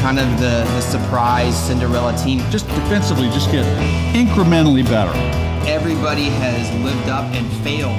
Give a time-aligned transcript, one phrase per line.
[0.00, 2.38] kind of the, the surprise Cinderella team.
[2.50, 3.64] Just defensively, just get
[4.14, 5.12] incrementally better.
[5.68, 7.96] Everybody has lived up and failed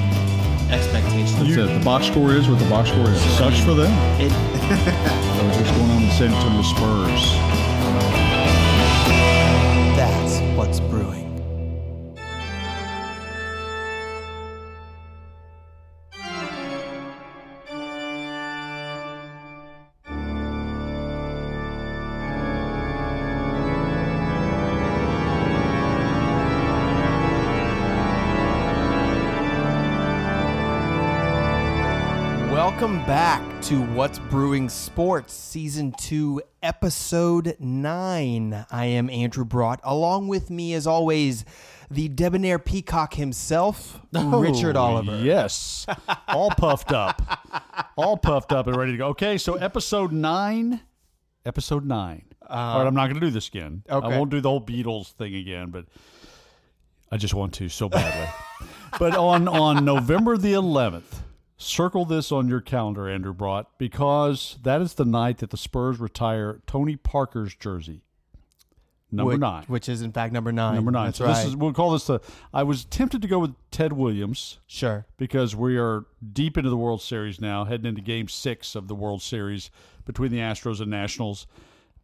[0.72, 1.38] expectations.
[1.38, 1.80] That's it.
[1.80, 3.22] The box score is what the box score is.
[3.38, 3.92] Sucks for them.
[4.20, 4.32] It,
[4.72, 7.22] So what's going on with San Antonio Spurs?
[9.98, 10.80] that's what's
[32.82, 38.66] Welcome back to What's Brewing Sports, Season 2, Episode 9.
[38.72, 39.80] I am Andrew Brought.
[39.84, 41.46] Along with me, as always,
[41.92, 45.20] the debonair peacock himself, oh, Richard Oh, Oliver.
[45.20, 45.86] Yes.
[46.28, 47.22] All puffed up.
[47.96, 49.08] All puffed up and ready to go.
[49.10, 50.82] Okay, so episode nine.
[51.46, 52.24] Episode nine.
[52.50, 53.84] All right, I'm not going to do this again.
[53.88, 54.08] Okay.
[54.08, 55.86] I won't do the whole Beatles thing again, but
[57.12, 58.28] I just want to so badly.
[58.98, 61.21] but on on November the 11th,
[61.62, 66.00] circle this on your calendar, Andrew Brought, because that is the night that the Spurs
[66.00, 68.02] retire Tony Parker's jersey.
[69.14, 69.64] Number which, nine.
[69.68, 70.76] Which is, in fact, number nine.
[70.76, 71.08] Number nine.
[71.08, 71.36] That's so right.
[71.36, 72.22] this is we'll call this the.
[72.54, 75.06] I was tempted to go with Ted Williams sure.
[75.18, 78.96] because we are deep into the World Series now, heading into Game Six of the
[78.96, 79.70] World Series
[80.06, 81.46] between the Astros and Nationals.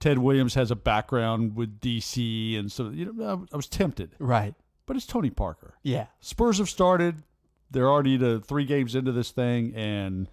[0.01, 4.11] Ted Williams has a background with DC, and so you know I- I was tempted,
[4.19, 4.53] Right.
[4.85, 5.75] but it's Tony Parker.
[5.83, 6.07] Yeah.
[6.19, 7.23] Spurs have started;
[7.71, 10.27] they're already to three games into this thing, and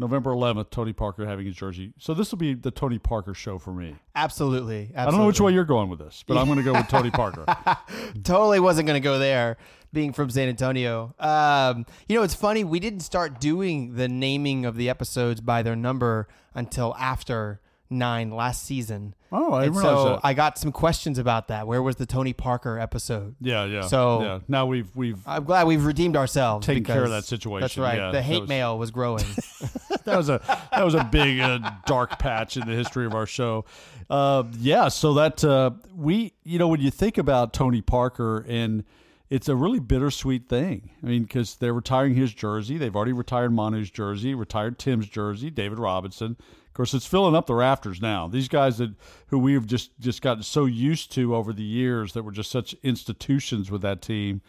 [0.00, 1.92] November 11th, Tony Parker having his jersey.
[1.98, 3.96] So this will be the Tony Parker show for me.
[4.16, 4.90] Absolutely.
[4.94, 4.96] Absolutely.
[4.96, 6.88] I don't know which way you're going with this, but I'm going to go with
[6.88, 7.44] Tony Parker.
[8.24, 9.58] totally wasn't going to go there
[9.92, 11.14] being from San Antonio.
[11.18, 12.64] Um, you know, it's funny.
[12.64, 18.30] We didn't start doing the naming of the episodes by their number until after nine
[18.30, 19.14] last season.
[19.32, 20.20] Oh, I and realize so that.
[20.24, 21.66] I got some questions about that.
[21.66, 23.34] Where was the Tony Parker episode?
[23.40, 23.82] Yeah, yeah.
[23.82, 24.38] So- yeah.
[24.48, 26.66] now we've we've I'm glad we've redeemed ourselves.
[26.66, 27.98] Taken care of that situation, That's right.
[27.98, 29.24] yeah, the hate was- mail was growing.
[30.04, 30.40] that was a
[30.72, 33.64] that was a big uh, dark patch in the history of our show.
[34.08, 38.84] Uh, yeah, so that uh, we you know when you think about Tony Parker and
[39.28, 40.90] it's a really bittersweet thing.
[41.02, 45.50] I mean, because they're retiring his jersey, they've already retired Manu's jersey, retired Tim's jersey,
[45.50, 46.36] David Robinson.
[46.70, 48.28] Of course, it's filling up the rafters now.
[48.28, 48.94] These guys that
[49.26, 52.74] who we've just just gotten so used to over the years that were just such
[52.84, 54.40] institutions with that team,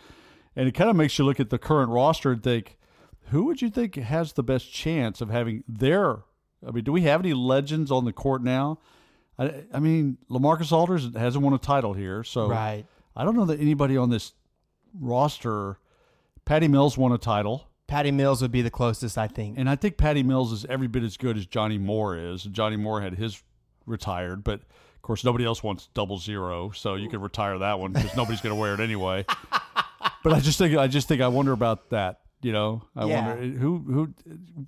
[0.55, 2.77] and it kind of makes you look at the current roster and think
[3.29, 6.19] who would you think has the best chance of having their?
[6.65, 8.77] I mean, do we have any legends on the court now?
[9.39, 12.85] I, I mean, LaMarcus Aldridge hasn't won a title here, so right.
[13.15, 14.33] I don't know that anybody on this
[14.93, 15.79] roster.
[16.45, 19.57] Patty Mills won a title, Patty Mills would be the closest, I think.
[19.57, 22.43] and I think Patty Mills is every bit as good as Johnny Moore is.
[22.43, 23.43] Johnny Moore had his
[23.85, 27.91] retired, but of course nobody else wants double zero, so you could retire that one
[27.91, 29.25] because nobody's going to wear it anyway.
[30.23, 32.21] but I just think I just think I wonder about that.
[32.41, 33.27] You know, I Yeah.
[33.35, 34.13] wonder who who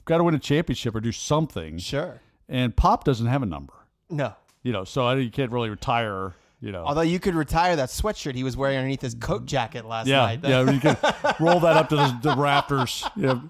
[0.05, 1.77] got to win a championship or do something.
[1.77, 2.19] Sure.
[2.49, 3.73] And Pop doesn't have a number.
[4.09, 4.33] No.
[4.63, 6.35] You know, so I you can't really retire.
[6.63, 9.83] You know, Although you could retire that sweatshirt he was wearing underneath his coat jacket
[9.83, 10.39] last yeah, night.
[10.43, 10.95] yeah, you can
[11.41, 13.03] roll that up to the, the rafters.
[13.17, 13.41] You know,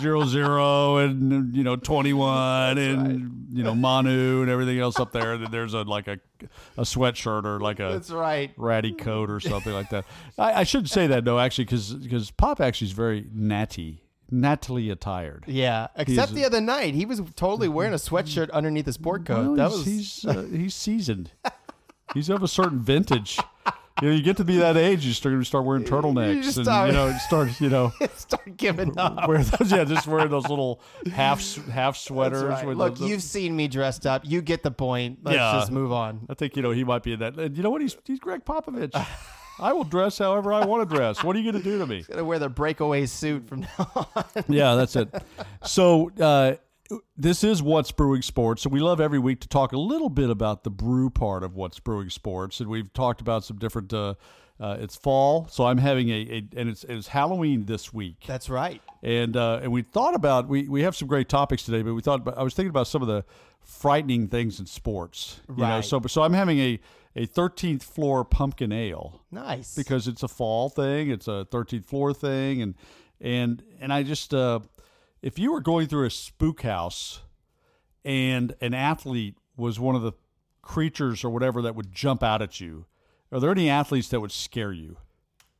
[0.00, 5.12] zero zero and you know twenty one and you know Manu and everything else up
[5.12, 5.38] there.
[5.38, 6.18] There's a like a
[6.76, 8.50] a sweatshirt or like a That's right.
[8.56, 10.04] ratty coat or something like that.
[10.36, 14.02] I, I should say that though, actually, because because Pop actually is very natty,
[14.32, 15.44] nattily attired.
[15.46, 19.46] Yeah, except the other night, he was totally wearing a sweatshirt underneath his sport coat.
[19.46, 21.30] Well, that he's was he's, uh, he's seasoned.
[22.14, 23.38] he's of a certain vintage.
[24.00, 26.56] You know, you get to be that age, you start you start wearing turtlenecks, just
[26.58, 27.92] and start- you know, start you know.
[28.16, 29.26] start giving up.
[29.26, 30.80] wear those, yeah, just wearing those little
[31.12, 32.44] half half sweaters.
[32.44, 32.64] Right.
[32.66, 34.22] with Look, the- the- you've seen me dressed up.
[34.24, 35.18] You get the point.
[35.24, 35.52] Let's Yeah.
[35.54, 36.26] just move on.
[36.30, 37.36] I think you know he might be in that.
[37.36, 37.80] And you know what?
[37.82, 38.92] He's he's Gregg Popovich.
[39.60, 41.24] I will dress however I want to dress.
[41.24, 42.04] What are you going to do to me?
[42.08, 44.24] Gonna wear the breakaway suit from now on.
[44.48, 45.12] yeah, that's it.
[45.64, 46.54] So uh,
[47.16, 48.62] this is what's brewing sports.
[48.62, 51.54] So we love every week to talk a little bit about the brew part of
[51.54, 53.92] what's brewing sports, and we've talked about some different.
[53.92, 54.14] Uh,
[54.60, 58.24] uh, it's fall, so I'm having a, a and it's it's Halloween this week.
[58.26, 58.82] That's right.
[59.04, 62.02] and uh, and we thought about we we have some great topics today, but we
[62.02, 63.24] thought about, I was thinking about some of the
[63.60, 65.40] frightening things in sports.
[65.48, 65.84] You know, Right.
[65.84, 66.80] so so I'm having a
[67.14, 69.74] a 13th floor pumpkin ale Nice.
[69.76, 72.74] because it's a fall thing, it's a 13th floor thing, and
[73.20, 74.58] and and I just uh,
[75.22, 77.22] if you were going through a spook house
[78.04, 80.12] and an athlete was one of the
[80.62, 82.86] creatures or whatever that would jump out at you,
[83.32, 84.96] are there any athletes that would scare you?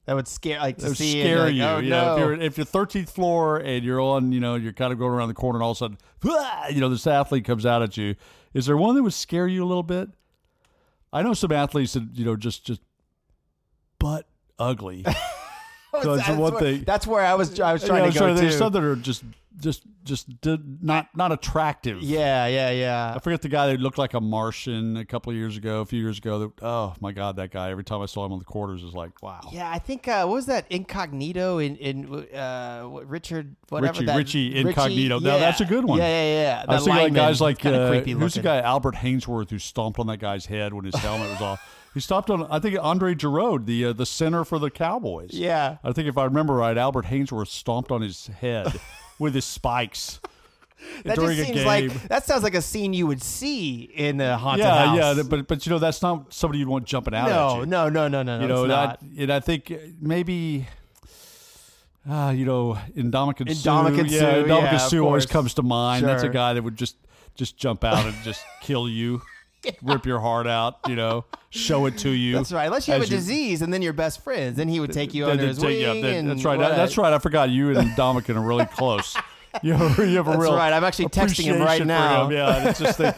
[0.07, 1.63] That would scare like to would see scare and you.
[1.65, 2.13] oh, you know, no.
[2.15, 5.13] if you're if you're 13th floor and you're on, you know, you're kind of going
[5.13, 7.83] around the corner, and all of a sudden, "Wah!" you know, this athlete comes out
[7.83, 8.15] at you.
[8.55, 10.09] Is there one that would scare you a little bit?
[11.13, 12.81] I know some athletes that you know just just
[13.99, 14.27] butt
[14.59, 15.05] ugly.
[16.03, 16.85] So it's that's, one where, thing.
[16.85, 17.59] that's where I was.
[17.59, 18.59] I was You trying know, to go there's to.
[18.59, 19.25] some that are just
[19.61, 22.03] just just did not not attractive.
[22.03, 23.13] Yeah, yeah, yeah.
[23.17, 25.87] I forget the guy that looked like a Martian a couple of years ago, a
[25.87, 26.39] few years ago.
[26.39, 27.71] That, oh my God, that guy!
[27.71, 29.41] Every time I saw him on the quarters, is like, wow.
[29.53, 34.07] Yeah, I think uh, what was that incognito in in uh, what- Richard whatever Richie-
[34.07, 35.19] that Richie Incognito.
[35.19, 35.39] Now, yeah.
[35.39, 35.99] that's a good one.
[35.99, 36.65] Yeah, yeah, yeah.
[36.69, 39.99] I was That thinking like guys like uh, who's the guy Albert Haynesworth who stomped
[39.99, 41.61] on that guy's head when his helmet was off.
[41.95, 45.31] He stomped on I think Andre Gurode, the uh, the center for the Cowboys.
[45.33, 45.79] Yeah.
[45.83, 48.79] I think if I remember right, Albert Haynesworth stomped on his head
[49.19, 50.21] with his spikes
[51.05, 51.67] That during just a seems game.
[51.67, 54.97] like that sounds like a scene you would see in a haunted yeah, house.
[54.97, 57.61] yeah, yeah, but but you know that's not somebody you'd want jumping out at no,
[57.61, 57.67] you.
[57.67, 58.43] no, no, no, no, no.
[58.43, 60.67] you know, it's and I, think maybe.
[62.09, 63.71] Uh, you know, Ndamukong Suh.
[63.71, 66.07] Ndamukong yeah, Suh, yeah, always comes to mind.
[66.07, 66.97] That's a guy that would just
[67.35, 69.21] just jump out and just kill you,
[69.83, 70.79] rip your heart out.
[70.89, 72.35] You know, show it to you.
[72.35, 72.67] That's right.
[72.67, 74.93] Unless you have a as you- disease and then you're best friends, then he would
[74.93, 76.05] take you Then under they his take wing.
[76.05, 76.59] And that's right.
[76.59, 77.13] That's right.
[77.13, 79.17] I forgot you and Ndamukong are really close.
[79.63, 80.73] You have, you have a That's real right.
[80.73, 82.27] I'm actually texting him right now.
[82.27, 82.33] him.
[82.33, 83.13] Yeah, it's just uh,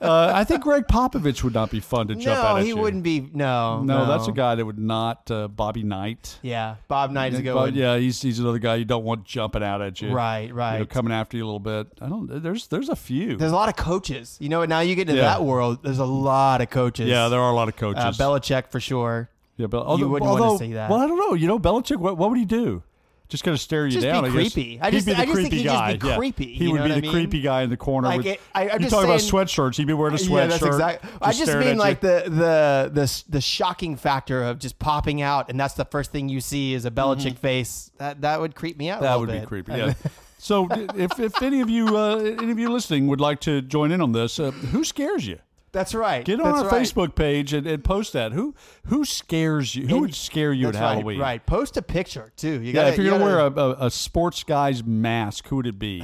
[0.00, 2.76] I think Gregg Popovich would not be fun to jump No, out at he you.
[2.76, 3.28] wouldn't be.
[3.32, 5.30] No, No, that's a guy that would not.
[5.30, 6.38] Uh, Bobby Knight.
[6.42, 7.74] Yeah, Bob Knight is a good But one.
[7.74, 10.10] yeah, he's he's another guy you don't want jumping out at you.
[10.12, 10.78] Right, You right.
[10.78, 11.86] know, coming after you a little bit.
[12.00, 12.42] I don't.
[12.42, 13.36] There's there's a few.
[13.36, 14.36] There's a lot of coaches.
[14.40, 15.28] You know, now you get into Yeah.
[15.28, 15.82] that world.
[15.82, 17.08] There's a lot of coaches.
[17.08, 18.02] yeah, there are a lot of coaches.
[18.02, 19.30] uh, Belichick for sure.
[19.56, 20.90] yeah, but although, wouldn't wanna although- see that.
[20.90, 21.34] Well, I don't know.
[21.34, 21.96] You know, Belichick.
[21.98, 22.82] What, what would he do?
[23.30, 24.24] Just kind of stare you Just be down.
[24.24, 24.34] I guess.
[24.52, 24.80] creepy.
[24.80, 26.16] I He'd just- be the I just think he'd just be yeah.
[26.16, 27.10] creepy, He would be the mean?
[27.12, 28.08] creepy guy in the corner.
[28.08, 29.76] Like with, it- I- I'm you just talk about sweatshirts.
[29.76, 30.30] He'd be wearing a sweatshirt.
[30.36, 31.10] Yeah, that's exactly.
[31.22, 35.58] I just mean like the, the the the shocking factor of just popping out, and
[35.60, 37.90] that's the first thing you see is a Belichick face.
[37.98, 39.00] That that would creep me out.
[39.02, 39.04] a Mm-hmm.
[39.04, 39.72] That would be creepy.
[39.74, 39.92] Yeah.
[40.38, 40.66] so
[40.96, 44.00] if if any of you uh, any of you listening would like to join in
[44.00, 45.38] on this, uh, who scares you?
[45.72, 46.24] That's right.
[46.24, 46.82] Get on That's our right.
[46.82, 48.32] Facebook page and, and post that.
[48.32, 48.54] Who
[48.86, 49.86] who scares you?
[49.86, 51.20] Who would scare you at That's right, Halloween?
[51.20, 51.44] Right.
[51.46, 52.54] Post a picture too.
[52.60, 55.56] You Yeah, gotta, if you're you gonna gotta- wear a, a, sports guy's mask, who
[55.56, 56.02] would it be?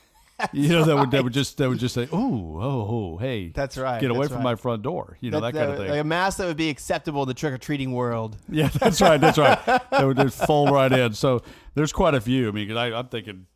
[0.54, 3.48] you know that would that would just that would just say, oh, oh, oh, hey,
[3.48, 5.16] That's right, Get away from my front door.
[5.20, 5.90] You know that, that- kind of thing.
[5.90, 8.36] Like a mask that would be acceptable in the trick or treating world.
[8.48, 9.20] yeah, that's right.
[9.20, 9.58] That's right.
[9.66, 11.12] that would just fold right in.
[11.14, 11.42] So
[11.74, 12.48] there's quite a few.
[12.48, 13.46] I mean, 'cause I, I'm thinking.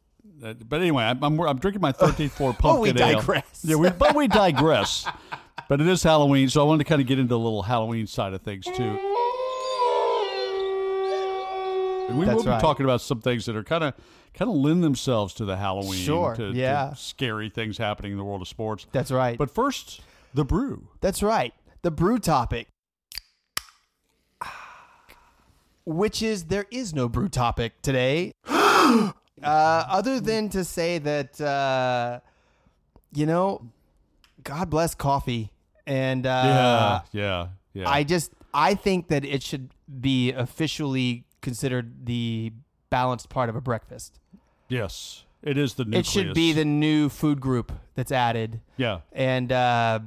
[0.41, 2.95] that- But anyway, I'm, I'm, I'm drinking my 13th floor pumpkin Oh, we ale.
[3.21, 3.63] digress.
[3.65, 5.07] Yeah, we, but we digress.
[5.69, 8.07] But it is Halloween, so I wanted to kind of get into the little Halloween
[8.07, 8.99] side of things too.
[12.09, 12.61] And we That's will be right.
[12.61, 13.95] talking about some things that are kind of
[14.35, 16.93] kind of lend themselves to the Halloween, Sure, to, to yeah.
[16.95, 18.87] scary things happening in the world of sports.
[18.93, 19.39] That's right.
[19.39, 20.01] But first,
[20.35, 20.89] the brew.
[21.01, 21.55] That's right.
[21.83, 22.69] The brew topic.
[25.87, 28.33] Which is there is no brew topic today.
[28.47, 29.13] uh,
[29.43, 32.21] other than to say that uh,
[33.15, 33.71] you know,
[34.43, 35.51] God bless coffee.
[35.87, 37.89] And uh, yeah, yeah, yeah.
[37.91, 39.71] I just I think that it should
[40.01, 42.53] be officially considered the
[42.91, 44.19] balanced part of a breakfast.
[44.69, 46.09] yes, it is the nucleus.
[46.09, 48.61] It should be the new food group that's added.
[48.79, 49.01] yeah.
[49.13, 50.01] and uh,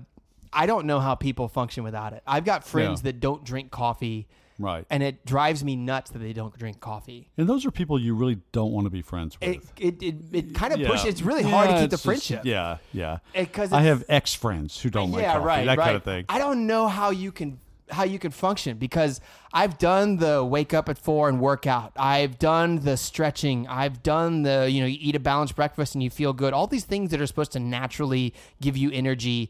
[0.52, 2.24] I don't know how people function without it.
[2.26, 3.12] I've got friends Yeah.
[3.12, 4.28] that don't drink coffee,
[4.60, 4.86] Right.
[4.90, 7.30] and it drives me nuts that they don't drink coffee.
[7.38, 9.72] And those are people you really don't want to be friends with.
[9.80, 10.88] it it, it kind of Yeah.
[10.90, 11.06] pushes.
[11.06, 12.42] It's really hard to keep the just- friendship.
[12.44, 13.20] yeah, yeah.
[13.34, 15.86] because I have ex friends who don't like coffee, right, that right.
[15.86, 16.26] kind of thing.
[16.30, 17.60] I don't know how you can
[17.90, 19.22] how you can function because
[19.54, 21.94] I've done the wake up at four and work out.
[21.96, 23.66] I've done the stretching.
[23.68, 26.52] I've done the you know you eat a balanced breakfast and you feel good.
[26.54, 29.50] All these things that are supposed to naturally give you energy,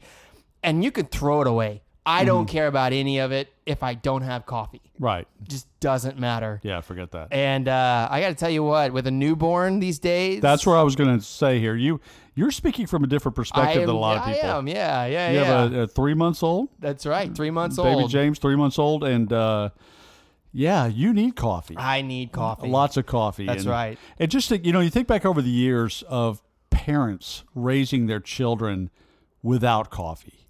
[0.62, 1.82] and you can throw it away.
[2.08, 2.52] I don't Mm-hmm.
[2.52, 4.82] care about any of it if I don't have coffee.
[4.98, 5.28] right.
[5.48, 6.60] just doesn't matter.
[6.64, 7.28] Yeah, forget that.
[7.32, 10.78] And uh, I got to tell you what, with a newborn these days, That's where
[10.78, 11.76] I was going to say here.
[11.76, 12.00] You
[12.34, 14.50] you're speaking from a different I perspective am, than a lot of people.
[14.50, 15.32] I am, yeah, yeah, Yeah.
[15.32, 15.46] You yeah.
[15.62, 17.88] have a, a three months old That's right, three months old.
[17.88, 18.12] baby old.
[18.12, 19.70] James, three months old, and uh,
[20.54, 21.76] yeah, you need coffee.
[21.78, 22.68] I need coffee.
[22.70, 23.46] Lots of coffee.
[23.46, 24.00] That's and, right.
[24.18, 28.20] And just think, you know, you think back over the years of parents raising their
[28.22, 28.90] children
[29.44, 30.47] without coffee.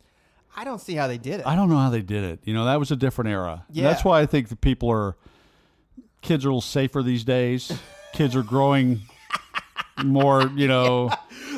[0.59, 1.45] I don't see how they did it.
[1.47, 2.39] I don't know how they did it.
[2.43, 3.63] You know, that was a different era.
[3.67, 3.83] And Yeah.
[3.83, 5.15] That's why I think the people are
[6.21, 7.71] kids are a little safer these days.
[8.13, 9.01] kids are growing
[10.03, 11.11] more, you know,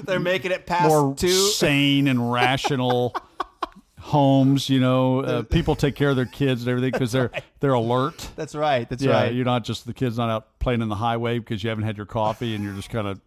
[0.04, 1.30] They're making it past more two.
[1.30, 3.16] sane and rational
[4.00, 5.22] homes, you know.
[5.22, 8.30] Uh, people take care of their kids and everything because they're they're alert.
[8.36, 8.88] That's right.
[8.90, 9.34] That's yeah, right.
[9.34, 11.96] you're not just the kids not out playing in the highway because you haven't had
[11.98, 13.20] your coffee and you're just kind of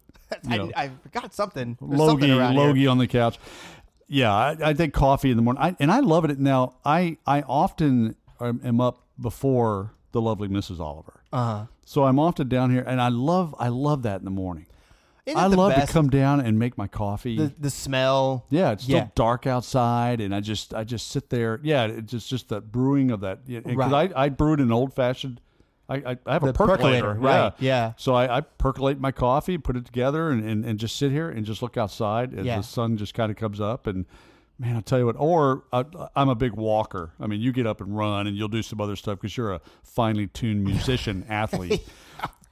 [0.49, 1.77] you know, I, I forgot something.
[1.81, 2.63] There's logie something around here.
[2.67, 3.39] logie on the couch.
[4.09, 6.39] Yeah, I, I think coffee in the morning, I, and I love it.
[6.39, 10.81] Now, I I often am, am up before the lovely Mrs.
[10.81, 11.21] Oliver.
[11.33, 11.67] Uh huh.
[11.87, 14.67] So I'm often down here, and I love I love that in the morning.
[15.25, 15.87] Isn't I love best?
[15.89, 17.37] to come down and make my coffee.
[17.37, 18.45] the the smell.
[18.51, 19.09] yeah, it's still Yeah.
[19.15, 21.61] dark outside, and I just I just sit there.
[21.63, 23.47] Yeah, it's just just the brewing of that.
[23.47, 24.13] Because Right.
[24.17, 25.41] I I brewed an old fashioned.
[25.93, 27.93] I, I, I have a The percolator, percolator, right, yeah.
[27.97, 31.29] So I, I percolate my coffee, put it together, and, and, and just sit here
[31.29, 32.57] and just look outside as Yeah.
[32.59, 33.87] the sun just kind of comes up.
[33.87, 34.07] And
[34.59, 35.17] man, I'll tell you what.
[35.19, 35.85] Or I,
[36.17, 37.13] I'm a big walker.
[37.21, 39.53] I mean, you get up and run, and you'll do some other stuff because you're
[39.53, 41.83] a finely tuned musician athlete.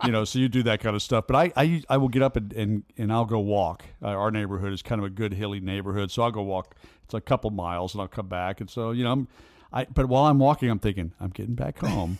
[0.04, 1.26] You know, so you do that kind of stuff.
[1.26, 3.84] But I, I, I will get up and, and, and I'll go walk.
[4.02, 6.74] Uh, our neighborhood is kind of a good hilly neighborhood, so I'll go walk.
[7.04, 8.60] It's a couple miles, and I'll come back.
[8.62, 9.28] And so you know, I'm,
[9.72, 9.84] I.
[9.84, 12.18] But while I'm walking, I'm thinking I'm getting back home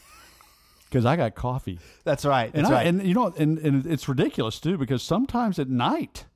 [0.91, 1.79] because I got coffee.
[2.05, 2.51] That's right.
[2.53, 2.87] And That's I, right.
[2.87, 6.27] and you know, and, and it's ridiculous too because sometimes at night,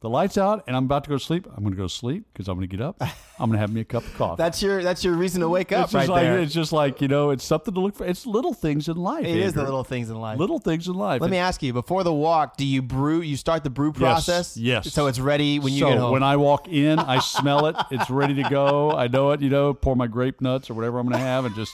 [0.00, 1.46] the lights out and I'm about to go to sleep.
[1.48, 3.00] I'm going to go to sleep because I'm going to get up.
[3.38, 4.42] I'm going to have me a cup of coffee.
[4.42, 6.38] that's your that's your reason to wake up it's right just like there.
[6.38, 8.04] it's just like you know, it's something to look for.
[8.04, 9.24] It's little things in life.
[9.24, 10.38] It is the little things in life.
[10.38, 11.20] little things in life.
[11.22, 13.20] Let me ask you: Before the walk, do you brew?
[13.20, 14.56] You start the brew process.
[14.56, 14.92] yes.
[14.92, 16.12] So it's ready when you so get home.
[16.12, 17.76] when I walk in, I smell it.
[17.90, 18.90] It's ready to go.
[18.90, 19.40] I know it.
[19.40, 21.72] You know, pour my grape nuts or whatever I'm going to have, and just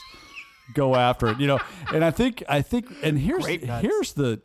[0.73, 1.39] go after it.
[1.39, 1.59] You know,
[1.93, 4.41] and I think I think, and here's here's the,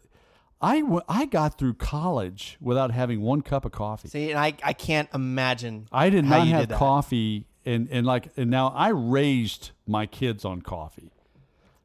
[0.61, 4.09] I w- I got through college without having one cup of coffee.
[4.09, 5.87] See, and I I can't imagine.
[5.93, 10.45] I did not have did coffee, and and like and now I raised my kids
[10.45, 11.13] on coffee.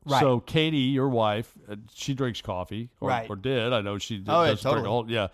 [0.05, 0.19] Right.
[0.19, 3.29] So Katie, your wife, uh, she drinks coffee, or, Right.
[3.29, 3.71] or did.
[3.71, 4.89] I know she did, Oh, yeah, doesn't drink a totally.
[4.89, 5.09] whole.
[5.09, 5.27] Yeah,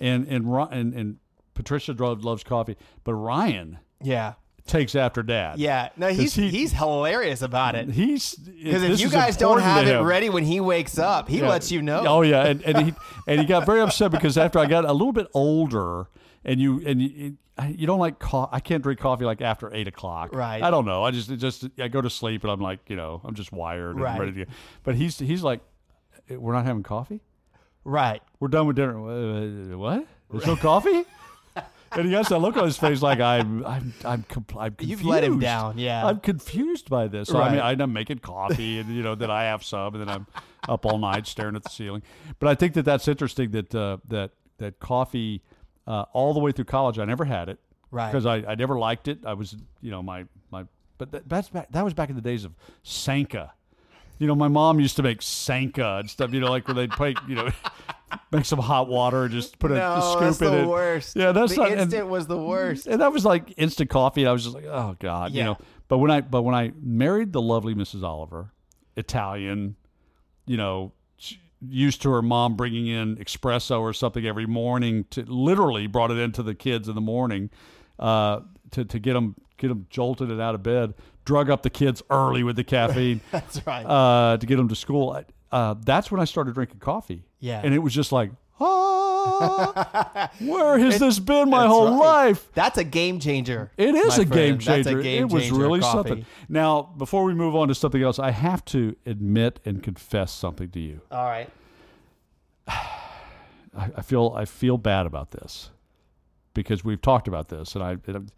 [0.00, 1.16] and and and, and
[1.54, 4.34] Patricia loves coffee, but Ryan Yeah.
[4.66, 5.58] Takes after Dad.
[5.58, 5.88] Yeah.
[5.96, 7.88] No, he's he- he's hilarious about it.
[7.90, 11.48] he's Because if you guys don't have it ready when he wakes up, he Yeah.
[11.48, 12.04] lets you know.
[12.06, 12.94] Oh yeah, and, and he
[13.26, 16.08] and he got very upset because after I got a little bit older,
[16.44, 17.36] and you and you,
[17.68, 20.34] you don't like co- I can't drink coffee like after eight o'clock.
[20.34, 20.62] Right.
[20.62, 21.02] I don't know.
[21.04, 23.92] I just just I go to sleep and I'm like you know I'm just wired
[23.96, 24.18] and Right.
[24.20, 24.44] ready to.
[24.44, 24.50] Go.
[24.84, 25.60] But he's he's like,
[26.30, 27.20] eh, we're not having coffee.
[27.84, 28.20] Right.
[28.40, 28.98] We're done with dinner.
[29.76, 30.06] What?
[30.30, 31.04] There's no coffee.
[31.96, 35.00] And he has that look on his face like I'm, I'm, I'm, compl- I'm confused.
[35.00, 36.06] You've let him down, yeah.
[36.06, 37.28] I'm confused by this.
[37.28, 37.80] So I mean, Right.
[37.80, 40.26] I'm making coffee, and you know, then I have some, and then I'm
[40.68, 42.02] up all night staring at the ceiling.
[42.38, 45.42] But I think that that's interesting that uh, that that coffee,
[45.86, 47.58] uh, all the way through college, I never had it,
[47.90, 48.10] Right.
[48.10, 49.20] Because I, I never liked it.
[49.24, 50.64] I was, you know, my my,
[50.98, 53.52] but that, that's back, that was back in the days of Sanka.
[54.18, 56.32] You know, my mom used to make Sanka and stuff.
[56.32, 57.50] You know, like where they'd put, you know,
[58.32, 60.66] make some hot water and just put a, No, a scoop that's in the it.
[60.66, 61.16] worst.
[61.16, 61.70] Yeah, that's the not.
[61.72, 62.86] and- instant was the worst.
[62.86, 64.22] and that was like instant coffee.
[64.22, 65.38] And I was just like, oh god, yeah.
[65.38, 65.58] you know.
[65.88, 68.02] But when I but when I married the lovely Mrs.
[68.02, 68.52] Oliver,
[68.96, 69.76] Italian,
[70.46, 70.92] you know,
[71.68, 76.18] used to her mom bringing in espresso or something every morning to literally brought it
[76.18, 77.50] into the kids in the morning
[77.98, 78.40] uh,
[78.72, 80.94] to to get them get them jolted and out of bed,
[81.26, 83.84] drug up the kids early with the caffeine That's right.
[83.84, 85.22] uh, to get them to school.
[85.52, 87.24] Uh, that's when I started drinking coffee.
[87.40, 87.60] Yeah.
[87.62, 88.30] and it was just like.
[89.28, 92.26] Ah, where has this been my whole right.
[92.28, 92.48] life?
[92.54, 93.72] That's a game changer.
[93.76, 94.84] It is a game friend.
[94.84, 95.00] Changer.
[95.00, 96.08] a game it was really coffee.
[96.08, 96.26] something.
[96.48, 100.70] Now, before we move on to something else, I have to admit and confess something
[100.70, 101.00] to you.
[101.10, 101.50] All right.
[102.68, 105.70] I, I feel I feel bad about this
[106.54, 107.96] because we've talked about this, and I.
[108.06, 108.30] And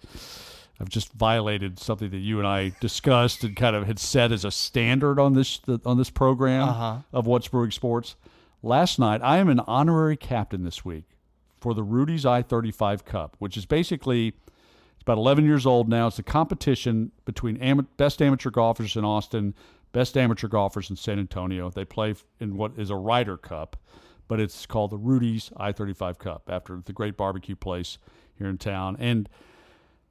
[0.80, 4.44] I've just violated something that you and I discussed and kind of had set as
[4.44, 6.96] a standard on this on this program Uh-huh.
[7.12, 8.14] of what's brewing sports.
[8.62, 11.04] Last night, I am an honorary captain this week
[11.60, 15.88] for the Rudy's I thirty five Cup, which is basically it's about eleven years old
[15.88, 16.06] now.
[16.06, 19.54] It's a competition between ama- best amateur golfers in Austin,
[19.92, 21.70] best amateur golfers in San Antonio.
[21.70, 23.76] They play in what is a Ryder Cup,
[24.28, 27.98] but it's called the Rudy's I thirty five Cup after the great barbecue place
[28.36, 29.28] here in town and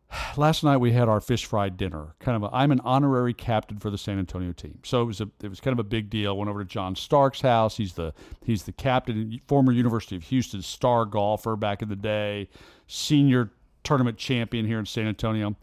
[0.38, 2.16] last night we had our fish fry dinner.
[2.20, 5.22] Kind of, a, I'm an honorary captain for the San Antonio team, so it was
[5.22, 6.38] a it was kind of a big deal.
[6.38, 7.78] Went over to John Stark's house.
[7.78, 12.50] He's the he's the captain, former University of Houston star golfer back in the day,
[12.88, 13.52] senior
[13.84, 15.56] tournament champion here in San Antonio.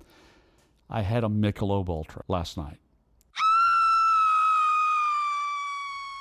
[0.89, 2.79] I had a Michelob Ultra last night.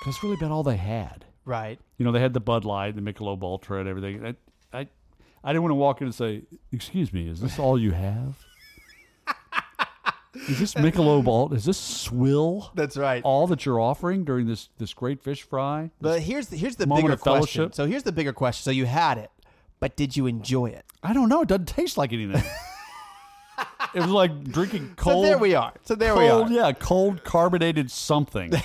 [0.06, 1.26] That's really about all they had.
[1.46, 1.80] Right.
[1.98, 4.26] You know, they had the Bud Light, the Michelob Ultra, and everything.
[4.26, 4.88] I, I,
[5.44, 8.36] I didn't want to walk in and say, "Excuse me, is this all you have?
[10.48, 11.58] is this Michelob Ultra?
[11.58, 12.72] Is this swill?
[12.76, 13.22] That's right.
[13.24, 15.92] All that you're offering during this this great fish fry?
[16.02, 17.60] But here's the, here's the moment bigger of question.
[17.62, 17.76] fellowship.
[17.76, 18.64] So here's the bigger question.
[18.64, 19.32] So you had it,
[19.80, 20.86] but did you enjoy it?
[21.04, 21.42] I don't know.
[21.42, 22.44] It doesn't taste like anything.
[23.96, 25.26] it was like drinking cold.
[25.26, 25.74] so there we are.
[25.84, 26.50] So there we are.
[26.50, 28.52] yeah, cold carbonated something.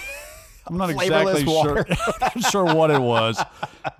[0.68, 1.86] I'm not exactly water.
[2.32, 3.42] sure, sure what it was,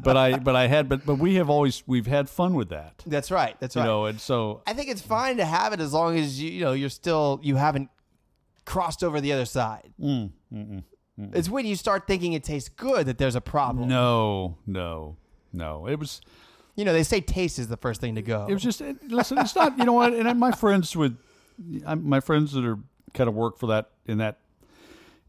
[0.01, 3.03] but I but I had but but we have always we've had fun with that,
[3.07, 3.57] That's right.
[3.61, 3.87] That's you right.
[3.87, 6.61] know, and so I think it's fine to have it as long as you you
[6.61, 7.91] know you're still you haven't
[8.65, 9.93] crossed over the other side.
[10.01, 10.85] Mm, mm, mm,
[11.19, 13.89] mm It's when you start thinking it tastes good that there's a problem.
[13.89, 15.17] No, no,
[15.53, 15.87] no.
[15.87, 16.21] It was.
[16.77, 18.47] You know, they say taste is the first thing to go.
[18.49, 19.37] It was just it, listen.
[19.39, 19.77] It's not.
[19.79, 20.13] You know what?
[20.13, 21.19] And my friends with
[21.87, 22.79] I'm, my friends that are
[23.15, 24.39] kind of work for that in that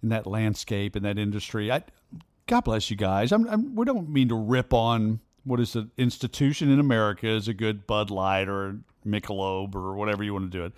[0.04, 1.72] in that landscape in that industry.
[1.72, 1.84] I
[2.48, 3.32] God bless you guys.
[3.32, 7.48] I'm, I'm we don't mean to rip on what is an institution in America is
[7.48, 10.74] a good Bud Light or Michelob or whatever you want to do it.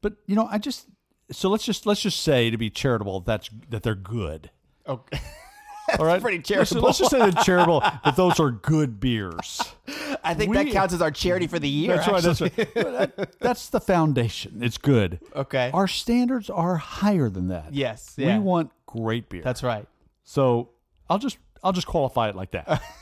[0.00, 0.86] But you know, I just
[1.30, 4.50] so let's just let's just say to be charitable that's that they're good.
[4.86, 5.20] okay.
[5.98, 6.82] All right, pretty Let's- charitable.
[6.82, 9.60] Let's, just say they're charitable that those are good beers.
[10.24, 11.96] I think that counts as our charity for the year.
[11.96, 12.22] That's right.
[12.22, 12.74] That's right.
[13.16, 14.62] That- that's the foundation.
[14.62, 15.20] It's good.
[15.34, 15.70] Okay.
[15.74, 17.72] Our standards are higher than that.
[17.74, 18.14] Yes.
[18.16, 18.38] Yeah.
[18.38, 19.42] We want great beer.
[19.42, 19.86] That's right.
[20.24, 20.70] so
[21.10, 22.82] I'll just I'll just qualify it like that.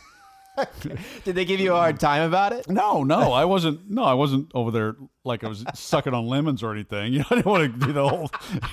[1.25, 2.69] Did they give you a hard time about it?
[2.69, 3.91] no, no, I wasn't.
[3.91, 7.13] No, I wasn't over there like I was sucking on lemons or anything.
[7.13, 8.31] You know, I didn't want to do the whole.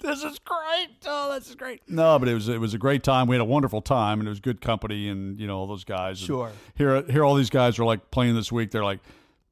[0.00, 0.88] this is great.
[1.06, 1.82] Oh, this is great.
[1.88, 3.26] No, but it was it was a great time.
[3.26, 5.84] We had a wonderful time, and it was good company, and you know all those
[5.84, 6.20] guys.
[6.20, 6.50] And Sure.
[6.76, 8.70] Here, here, all these guys are like playing this week.
[8.70, 9.00] They're like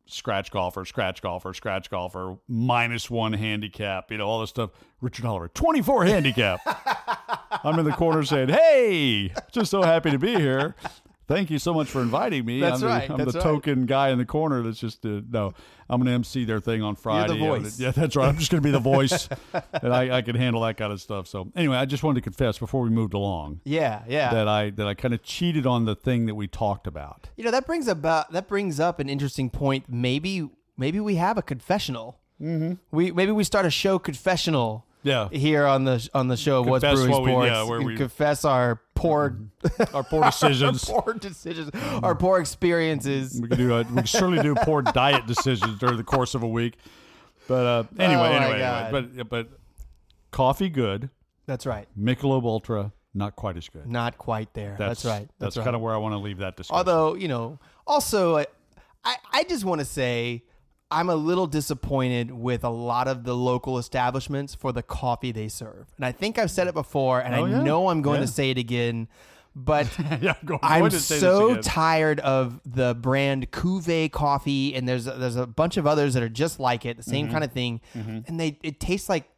[0.08, 4.10] scratch golfer, scratch golfer, scratch golfer, minus one handicap.
[4.10, 4.70] You know all this stuff.
[5.00, 6.60] Richard Oliver, twenty four handicap.
[7.64, 10.74] I'm in the corner saying, "Hey, just so happy to be here.
[11.28, 12.60] Thank you so much for inviting me.
[12.60, 13.44] That's I'm the, right, I'm that's the right.
[13.44, 15.52] token guy in the corner that's just uh, no.
[15.88, 17.32] I'm going to MC their thing on Friday.
[17.34, 17.78] I'm gonna- voice.
[17.80, 18.28] Yeah, that's right.
[18.28, 19.28] I'm just going to be the voice,
[19.82, 21.26] and I, I can handle that kind of stuff.
[21.26, 24.02] So anyway, I just wanted to confess before we moved along Yeah.
[24.08, 24.32] Yeah.
[24.32, 27.28] that I that I kind of cheated on the thing that we talked about.
[27.36, 29.84] You know that brings about that brings up an interesting point.
[29.88, 32.20] Maybe maybe we have a confessional.
[32.40, 32.74] Mm-hmm.
[32.96, 34.85] We maybe we start a show confessional.
[35.06, 35.28] Yeah.
[35.30, 37.76] Here on the on the show, of what's Confess brewing what we- sports, yeah, where
[37.78, 38.02] and we- Mm-hmm.
[38.02, 39.38] confess our poor,
[39.94, 40.90] Our poor decisions.
[40.90, 41.70] our poor decisions,
[42.02, 43.40] our poor experiences.
[43.40, 43.74] We can do.
[43.74, 46.74] A, we can certainly do poor diet decisions during the course of a week.
[47.46, 48.94] But uh, anyway, Oh, my anyway, God.
[48.94, 49.48] anyway, but but
[50.32, 51.10] coffee good.
[51.46, 51.86] That's right.
[51.98, 53.86] Michelob Ultra not quite as good.
[53.86, 54.74] Not quite there.
[54.78, 55.20] That's, right.
[55.20, 55.64] That's, That's, right.
[55.64, 56.76] kind of where I want to leave that discussion.
[56.76, 58.46] Although, you know, also, I,
[59.04, 60.42] I, I just want to say
[60.90, 65.48] I'm a little disappointed with a lot of the local establishments for the coffee they
[65.48, 65.86] serve.
[65.96, 67.62] And I think I've said it before, and Oh, I yeah.
[67.62, 68.26] know I'm going Yeah.
[68.26, 69.08] to say it again,
[69.56, 69.88] but
[70.20, 74.88] yeah, I'm going, I'm going to say so tired of the brand Cuvée coffee, and
[74.88, 77.10] there's there's a bunch of others that are just like it, the Mm-hmm.
[77.10, 79.28] same kind of thing, and they it tastes like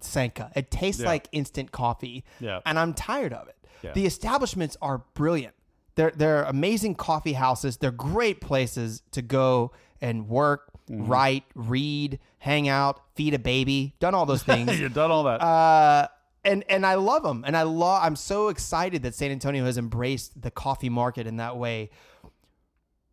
[0.00, 0.50] Sanka.
[0.56, 2.60] It tastes like instant coffee, Yeah.
[2.66, 3.54] and I'm tired of it.
[3.94, 5.54] The establishments are brilliant.
[5.94, 7.76] They're they're amazing coffee houses.
[7.76, 11.06] They're great places to go and work, Mm-hmm.
[11.06, 13.94] write, read, hang out, feed a baby.
[13.98, 14.78] Done all those things.
[14.78, 15.42] You've done all that.
[15.42, 16.08] uh,
[16.44, 18.02] and and I love them, and I love.
[18.04, 21.90] I'm so excited that San Antonio has embraced the coffee market in that way.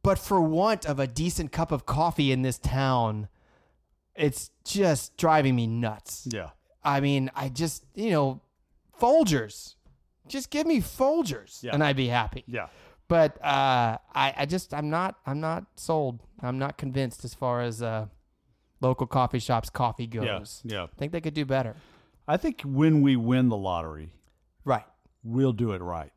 [0.03, 3.29] But for want of a decent cup of coffee in this town,
[4.15, 6.27] it's just driving me nuts.
[6.31, 6.49] yeah.
[6.83, 8.41] I mean, I just you know,
[8.99, 9.75] Folgers,
[10.27, 11.71] just give me Folgers, Yeah.
[11.73, 12.43] and I'd be happy.
[12.45, 12.67] Yeah.
[13.07, 16.21] But uh, I, I just I'm not I'm not sold.
[16.41, 18.07] I'm not convinced as far as uh,
[18.81, 20.39] local coffee shops coffee Yeah.
[20.39, 20.61] goes.
[20.63, 20.83] Yeah.
[20.83, 21.75] I think they could do better.
[22.27, 24.13] I think when we win the lottery,
[24.65, 24.85] Right.
[25.23, 26.13] we'll do it right.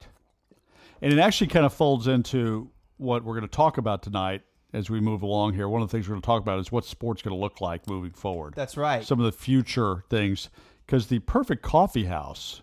[1.03, 4.88] And it actually kind of folds into what we're going to talk about tonight as
[4.88, 5.68] we move along here.
[5.68, 7.61] One of the things we're going to talk about is what sport's going to look
[7.61, 8.55] like moving forward.
[8.57, 9.05] That's right.
[9.05, 10.49] Some of the future things.
[10.87, 12.62] Because the perfect coffee house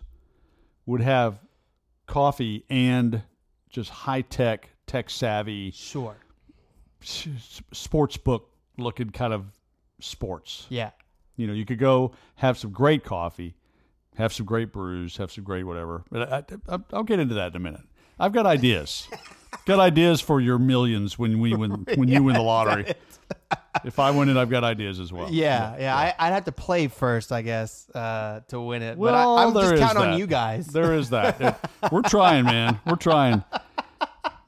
[0.86, 1.38] would have
[2.06, 3.22] coffee and
[3.74, 6.16] just high tech, tech savvy, Sure.
[7.72, 9.46] sports book looking kind of
[10.00, 10.66] sports.
[10.68, 10.90] Yeah.
[11.36, 13.56] You know, you could go have some great coffee,
[14.16, 16.04] have some great brews, have some great whatever.
[16.10, 17.82] But I, I, I'll get into that in a minute.
[18.18, 19.08] I've got ideas.
[19.66, 22.92] got ideas for your millions when we win when you win the lottery.
[23.84, 25.28] if I win it, I've got ideas as well.
[25.30, 25.76] Yeah.
[25.78, 25.96] Yeah.
[25.96, 28.96] I, I'd have to play first, I guess, uh, to win it.
[28.98, 30.66] Well, but I, I'm there just counting on you guys.
[30.66, 31.40] There is that.
[31.82, 32.80] It- we're trying, man.
[32.86, 33.44] We're trying.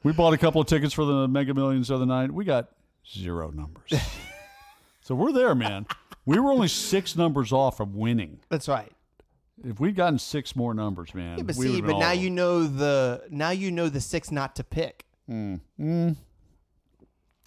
[0.03, 2.31] We bought a couple of tickets for the Mega Millions the other night.
[2.31, 2.69] We got
[3.11, 3.93] zero numbers.
[5.01, 5.85] so we're there, man.
[6.25, 8.39] We were only six numbers off from winning.
[8.49, 8.91] That's right.
[9.63, 12.67] If we'd gotten six more numbers, man, Yeah, but we see, but now you know
[12.67, 15.05] the now you know the six not to pick.
[15.29, 15.59] Mm.
[15.79, 16.15] Mm.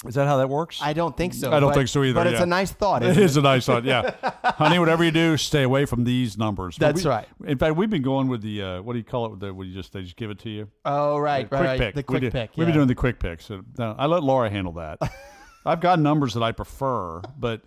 [0.07, 0.81] Is that how that works?
[0.83, 1.53] I don't think so.
[1.53, 2.45] I don't but- think so either, But it's yeah.
[2.45, 3.03] a nice thought.
[3.03, 4.15] it Isn't is a nice thought, yeah.
[4.45, 6.79] Honey, whatever you do, stay away from these numbers.
[6.79, 7.29] But That's we- right.
[7.45, 9.31] In fact, we've been going with the uh, what do you call it?
[9.33, 10.69] With the, when you just they just give it to you.
[10.87, 11.79] Oh right, quick right, right.
[11.79, 11.95] pick.
[11.97, 12.51] The We quick did- pick.
[12.57, 12.73] We've yeah.
[12.73, 13.43] been doing the quick pick.
[13.43, 14.99] So uh, no, I let Laura handle that.
[15.67, 17.61] I've got numbers that I prefer, but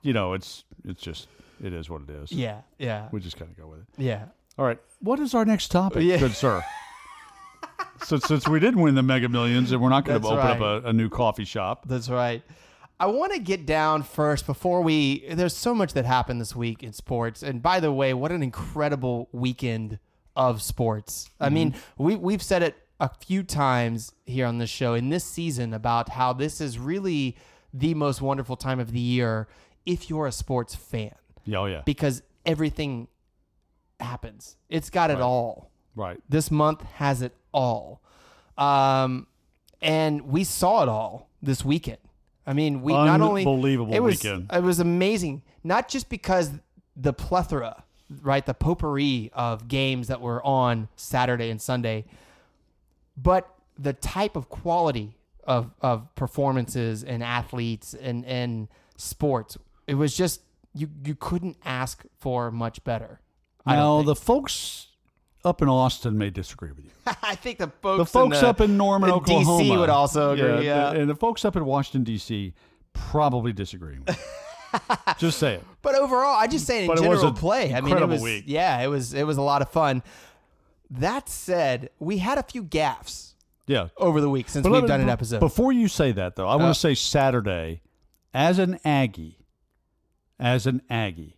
[0.00, 1.28] you know, it's it's just
[1.62, 2.32] it is what it is.
[2.32, 3.86] Yeah, yeah, We just kind of go with it.
[3.98, 4.24] yeah.
[4.58, 4.78] All right.
[5.00, 6.16] What is our next topic, Yeah.
[6.18, 6.64] good sir?
[8.02, 10.60] since since we didn't win the Mega Millions, and we're not going to open right.
[10.60, 11.86] up a, a new coffee shop.
[11.88, 12.42] That's right.
[13.00, 15.24] I want to get down first before we.
[15.30, 18.42] There's so much that happened this week in sports, and by the way, what an
[18.42, 19.98] incredible weekend
[20.34, 21.28] of sports.
[21.40, 21.54] I mm-hmm.
[21.54, 25.72] mean, we we've said it a few times here on this show in this season
[25.72, 27.36] about how this is really
[27.72, 29.46] the most wonderful time of the year
[29.86, 31.82] if you're a sports fan Yeah, oh yeah.
[31.84, 33.08] because everything
[34.00, 34.56] happens.
[34.68, 35.70] It's got it all.
[35.94, 36.18] right.
[36.28, 38.00] This month has it all.
[38.56, 39.26] Um,
[39.80, 41.98] and we saw it all this weekend.
[42.46, 44.50] I mean, we not only Unbelievable it was weekend.
[44.52, 46.50] it was amazing, not just because
[46.96, 47.84] the plethora,
[48.22, 52.06] right, the potpourri of games that were on Saturday and Sunday,
[53.16, 59.56] but the type of quality of of performances and athletes and and sports.
[59.86, 60.40] It was just
[60.74, 63.20] you you couldn't ask for much better.
[63.64, 64.87] I don't Now the folks
[65.44, 66.90] up in Austin may disagree with you.
[67.22, 69.88] I think the folks The folks in the- up in Norman, in Oklahoma, DC would
[69.90, 70.66] also agree.
[70.66, 72.52] Yeah, the- and the folks up in Washington D.C.
[72.92, 73.98] probably disagree.
[75.18, 75.64] Just say it.
[75.80, 77.72] but overall, I just in But it was general a play.
[77.72, 78.44] I mean, it was week.
[78.46, 80.02] yeah, it was it was a lot of fun.
[80.90, 83.32] That said, we had a few gaffes
[83.66, 83.88] Yeah.
[83.96, 85.40] over the week since But we've me- done an episode.
[85.40, 86.58] Before you say that, though, I Uh.
[86.58, 87.80] want to say Saturday,
[88.34, 89.38] as an Aggie,
[90.38, 91.36] as an Aggie,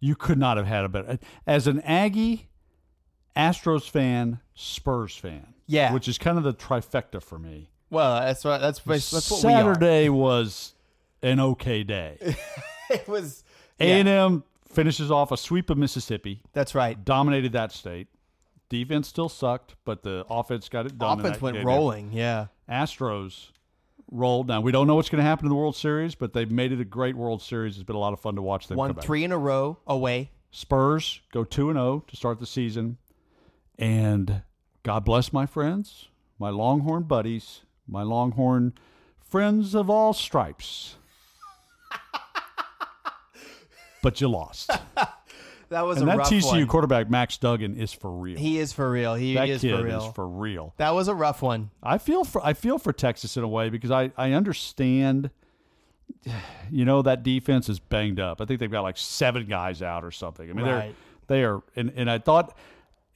[0.00, 1.18] you could not have had a better.
[1.46, 2.48] As an Aggie,
[3.36, 5.92] Astros fan, Spurs fan, Yeah.
[5.92, 7.70] which is kind of the trifecta for me.
[7.90, 9.22] well, that's what that's that's what.
[9.40, 10.74] Saturday was
[11.22, 12.18] an okay day.
[12.90, 13.44] It was
[13.78, 17.02] A yeah, and M finishes off a sweep of Mississippi, that's right.
[17.04, 18.08] dominated that state.
[18.68, 21.20] Defense still sucked, but the offense got it done.
[21.20, 22.12] Offense went rolling.
[22.12, 23.50] Yeah, Astros
[24.10, 24.48] rolled.
[24.48, 26.72] Now we don't know what's going to happen in the World Series, but they've made
[26.72, 27.76] it a great World Series.
[27.76, 28.76] It's been a lot of fun to watch them.
[28.76, 29.04] won back.
[29.04, 30.32] three in a row away.
[30.50, 32.98] Spurs go two and zero to start the season,
[33.80, 34.42] and
[34.84, 38.74] God bless my friends, my Longhorn buddies, my Longhorn
[39.20, 40.96] friends of all stripes.
[44.02, 44.70] but you lost,
[45.68, 46.66] That was and a that TCU one.
[46.66, 48.38] quarterback Max Duggan is for real.
[48.38, 49.14] He is for real.
[49.14, 50.06] He that is kid for real.
[50.08, 50.74] is for real.
[50.78, 51.70] that was a rough one.
[51.82, 55.30] I feel for I feel for Texas in a way because I I understand.
[56.72, 58.40] You know that defense is banged up.
[58.40, 60.48] I think they've got like seven guys out or something.
[60.48, 60.94] I mean Right.
[61.26, 62.56] they're they are and, and I thought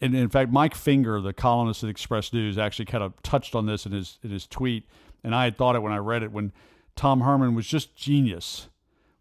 [0.05, 3.67] and in fact Mike Finger, the columnist at Express News, actually kind of touched on
[3.67, 4.87] this in his in his tweet.
[5.23, 6.53] And I had thought it when I read it when
[6.97, 8.69] Tom Herman was just genius.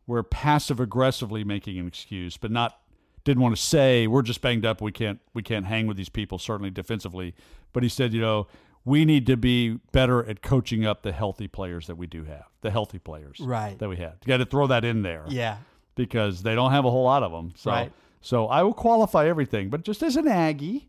[0.06, 2.80] We're passive aggressively making an excuse, but not
[3.24, 4.82] didn't want to say we're just banged up.
[4.82, 7.34] We can't we can't hang with these people certainly defensively.
[7.72, 8.48] But he said, you know,
[8.86, 12.44] we need to be better at coaching up the healthy players that we do have,
[12.62, 13.80] the healthy players Right.
[13.80, 14.16] that we have.
[14.26, 15.58] You got to throw that in there Yeah,
[15.96, 17.54] because they don't have a whole lot of them.
[17.56, 17.94] So, Right.
[18.24, 20.88] So I will qualify everything, but just as an Aggie,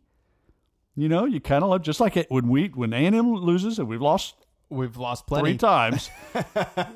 [0.94, 3.34] you know, you kind of love just like it when we when A and M
[3.34, 4.36] loses and we've lost
[4.70, 5.58] we've lost three plenty.
[5.58, 6.08] times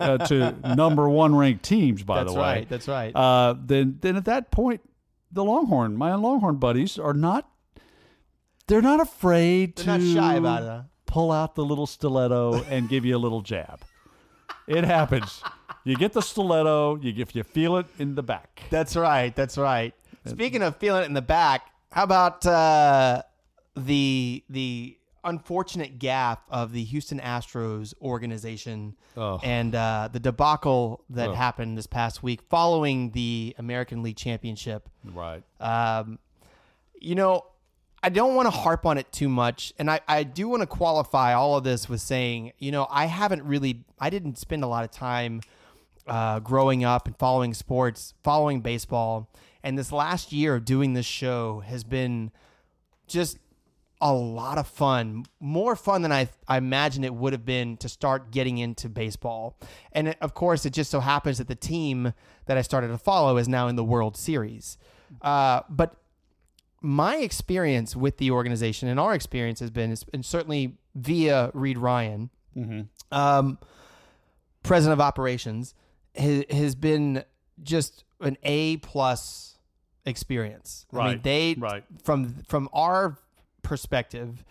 [0.00, 2.02] uh, to number one ranked teams.
[2.04, 3.12] By That's the way, That's right.
[3.12, 3.16] That's right.
[3.16, 4.80] uh, then then at that point,
[5.32, 7.50] the Longhorn, my Longhorn buddies, are not.
[8.68, 10.66] They're not afraid They're to not shy about it.
[10.66, 10.82] huh?
[11.06, 13.80] pull out the little stiletto and give you a little jab.
[14.68, 15.42] It happens.
[15.84, 16.96] You get the stiletto.
[17.00, 18.62] You if you feel it in the back.
[18.70, 19.34] That's right.
[19.34, 19.94] That's right.
[20.26, 23.22] Speaking of feeling it in the back, how about uh,
[23.76, 29.40] the the unfortunate gaffe of the Houston Astros organization Oh.
[29.42, 31.34] and uh, the debacle that Oh.
[31.34, 34.88] happened this past week following the American League Championship?
[35.04, 35.42] Right.
[35.60, 36.18] Um,
[37.00, 37.44] you know,
[38.02, 39.72] I don't want to harp on it too much.
[39.78, 43.06] And I, I do want to qualify all of this with saying, you know, I
[43.06, 45.40] haven't really, I didn't spend a lot of time
[46.06, 49.28] uh, growing up and following sports, following baseball.
[49.68, 52.30] And this last year of doing this show has been
[53.06, 53.36] just
[54.00, 57.88] a lot of fun, more fun than I, I imagined it would have been to
[57.90, 59.58] start getting into baseball.
[59.92, 62.14] And of course, it just so happens that the team
[62.46, 64.78] that I started to follow is now in the World Series.
[65.20, 65.96] Uh, but
[66.80, 72.30] my experience with the organization and our experience has been, and certainly via Reid Ryan,
[73.12, 73.58] um,
[74.62, 75.74] president of operations,
[76.16, 77.22] has, has been
[77.62, 79.56] just an A plus
[80.08, 80.86] experience.
[80.92, 81.84] I mean, they right.
[82.02, 83.18] from from our
[83.62, 84.44] perspective,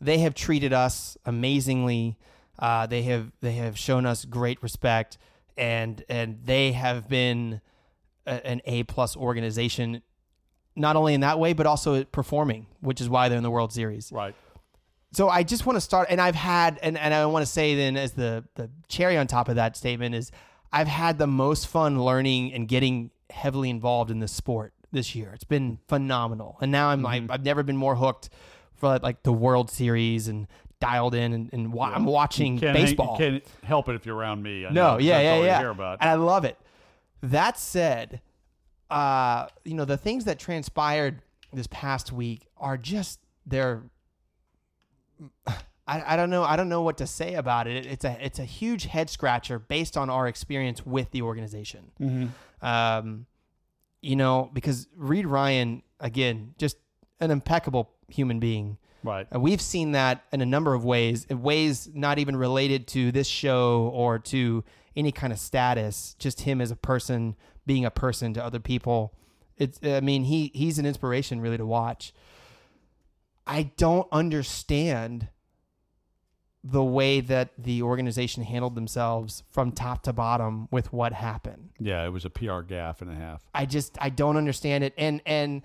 [0.00, 2.18] they have treated us amazingly.
[2.58, 5.18] Uh, they have they have shown us great respect,
[5.56, 7.60] and and they have been
[8.26, 10.02] a, an A plus organization,
[10.76, 13.72] not only in that way but also performing, which is why they're in the World
[13.72, 14.34] Series Right.
[15.12, 17.74] so I just want to start, and I've had, and, and I want to say
[17.74, 20.30] then as the the cherry on top of that statement is,
[20.72, 25.30] I've had the most fun learning and getting heavily involved in this sport this year.
[25.34, 28.30] It's been phenomenal, and now I'm like, I've never been more hooked
[28.74, 30.46] for like the World Series and
[30.80, 33.16] dialed in, and, and wa- I'm watching baseball.
[33.20, 34.66] you can't help it if you're around me.
[34.66, 35.58] I No, know, yeah, that's yeah, yeah.
[35.58, 35.98] Hear about.
[36.00, 36.58] And I love it.
[37.22, 38.20] That said,
[38.90, 43.82] uh, you know, the things that transpired this past week are just they're
[45.86, 47.86] I, I don't know I don't know what to say about it.
[47.86, 51.90] It's a it's a huge head scratcher based on our experience with the organization.
[52.00, 52.66] Mm-hmm.
[52.66, 53.26] Um,
[54.04, 56.76] you know, because Reid Ryan again, just
[57.20, 58.76] an impeccable human being.
[59.02, 59.26] Right.
[59.30, 63.12] And we've seen that in a number of ways, in ways not even related to
[63.12, 64.64] this show or to
[64.96, 66.16] any kind of status.
[66.18, 67.36] Just him as a person,
[67.66, 69.14] being a person to other people.
[69.56, 69.78] It's.
[69.82, 72.12] I mean, he he's an inspiration really to watch.
[73.46, 75.28] I don't understand
[76.66, 81.68] the way that the organization handled themselves from top to bottom with what happened.
[81.78, 83.42] Yeah, it was a PR gaff and a half.
[83.54, 85.62] I just I don't understand it and and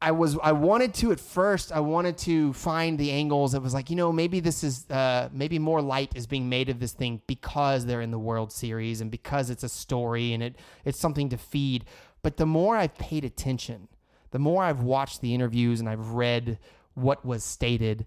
[0.00, 3.74] I was I wanted to at first I wanted to find the angles it was
[3.74, 6.92] like you know maybe this is uh maybe more light is being made of this
[6.92, 11.00] thing because they're in the World Series and because it's a story and it it's
[11.00, 11.84] something to feed
[12.22, 13.88] but the more I've paid attention
[14.30, 16.60] the more I've watched the interviews and I've read
[16.94, 18.06] what was stated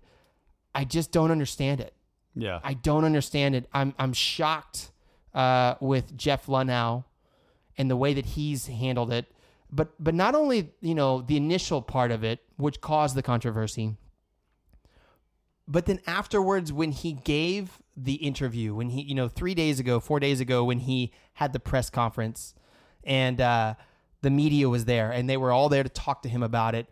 [0.73, 1.93] I just don't understand it
[2.35, 2.59] Yeah.
[2.63, 3.67] I don't understand it.
[3.73, 4.91] I'm I'm shocked
[5.33, 7.05] uh, with Jeff Luhnow
[7.77, 9.31] and the way that he's handled it.
[9.71, 13.97] But but not only you know the initial part of it, which caused the controversy,
[15.67, 19.99] but then afterwards when he gave the interview, when he you know three days ago,
[19.99, 22.53] four days ago, when he had the press conference,
[23.03, 23.75] and uh,
[24.21, 26.87] the media was there and they were all there to talk to him about it.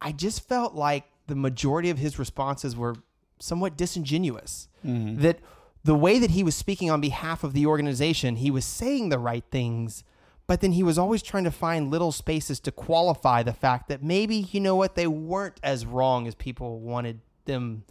[0.00, 2.94] I just felt like the majority of his responses were
[3.40, 4.68] somewhat disingenuous.
[4.84, 5.22] Mm-hmm.
[5.22, 5.38] That
[5.84, 9.18] the way that he was speaking on behalf of the organization, he was saying the
[9.18, 10.04] right things,
[10.46, 14.02] but then he was always trying to find little spaces to qualify the fact that
[14.02, 17.84] maybe, you know what, they weren't as wrong as people wanted them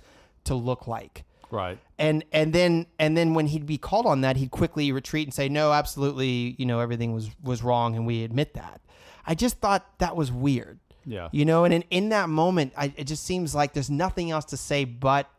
[0.44, 1.24] to look like.
[1.50, 1.78] Right.
[1.98, 5.34] And and then and then when he'd be called on that, he'd quickly retreat and
[5.34, 8.82] say, "No, absolutely, you know, everything was was wrong and we admit that."
[9.26, 10.80] I just thought that was weird.
[11.06, 11.30] Yeah.
[11.32, 14.46] You know, and in, in that moment, I, it just seems like there's nothing else
[14.46, 15.30] to say but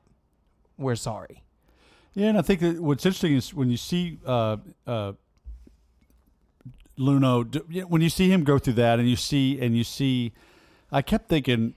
[0.78, 1.42] we're sorry.
[2.14, 5.12] Yeah, and I think that what's interesting is when you see uh, uh,
[6.98, 10.32] Luhnow, when you see him go through that, and you see, and you see,
[10.90, 11.74] I kept thinking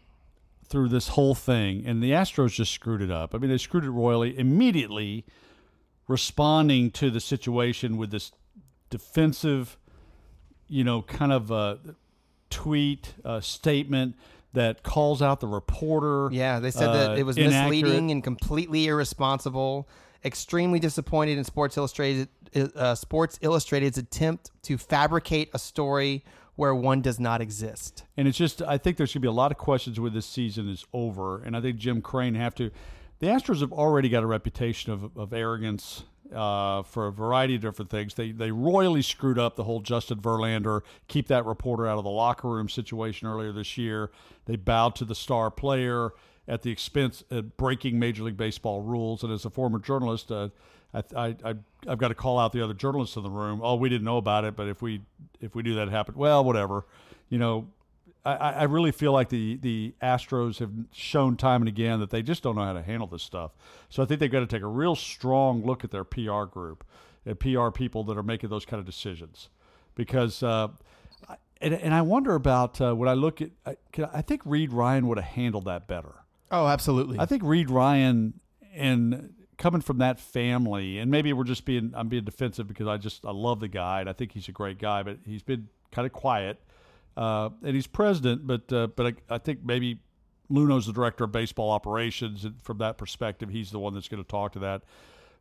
[0.65, 3.35] through this whole thing, and the Astros just screwed it up.
[3.35, 4.37] I mean, they screwed it royally.
[4.37, 5.25] Immediately
[6.07, 8.31] responding to the situation with this
[8.89, 9.77] defensive,
[10.67, 11.79] you know, kind of a
[12.49, 14.15] tweet, uh, statement
[14.53, 16.29] that calls out the reporter.
[16.31, 17.81] Yeah, they said uh, that it was inaccurate.
[17.81, 19.87] misleading and completely irresponsible.
[20.23, 22.27] Extremely disappointed in Sports Illustrated.
[22.55, 26.23] Uh, Sports Illustrated's attempt to fabricate a story
[26.55, 28.03] where one does not exist.
[28.17, 30.25] And it's just, I think there's going to be a lot of questions when this
[30.25, 31.41] season is over.
[31.41, 32.71] And I think Jim Crane have to.
[33.19, 36.03] The Astros have already got a reputation of, of arrogance
[36.33, 38.13] uh, for a variety of different things.
[38.13, 42.09] They they royally screwed up the whole Justin Verlander keep that reporter out of the
[42.09, 44.11] locker room situation earlier this year.
[44.45, 46.11] They bowed to the star player
[46.47, 49.23] at the expense of breaking Major League Baseball rules.
[49.23, 50.49] And as a former journalist, uh,
[50.93, 51.55] I, I, I
[51.87, 53.61] I've got to call out the other journalists in the room.
[53.63, 55.01] Oh, we didn't know about it, but if we
[55.39, 56.85] if we do that happen, well, whatever.
[57.29, 57.67] You know,
[58.23, 62.21] I, I really feel like the the Astros have shown time and again that they
[62.21, 63.51] just don't know how to handle this stuff.
[63.89, 66.85] So I think they've got to take a real strong look at their PR group
[67.25, 69.49] and PR people that are making those kind of decisions,
[69.95, 70.43] because.
[70.43, 70.69] Uh,
[71.63, 73.75] and, and I wonder about uh, when I look at, I,
[74.11, 76.15] I think Reid Ryan would have handled that better.
[76.49, 77.19] Oh, absolutely.
[77.19, 78.33] I think Reid Ryan
[78.73, 82.97] and coming from that family, and maybe we're just being I'm being defensive because I
[82.97, 85.67] just I love the guy and I think he's a great guy, but he's been
[85.91, 86.59] kind of quiet,
[87.17, 89.99] uh, and he's president, but uh, but I, I think maybe
[90.49, 94.23] Luhnow's the director of baseball operations, and from that perspective, he's the one that's going
[94.23, 94.83] to talk to that.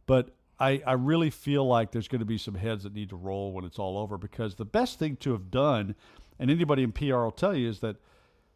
[0.07, 3.17] But I, I really feel like there's going to be some heads that need to
[3.17, 5.95] roll when it's all over because the best thing to have done,
[6.39, 7.97] and anybody in PR will tell you, is that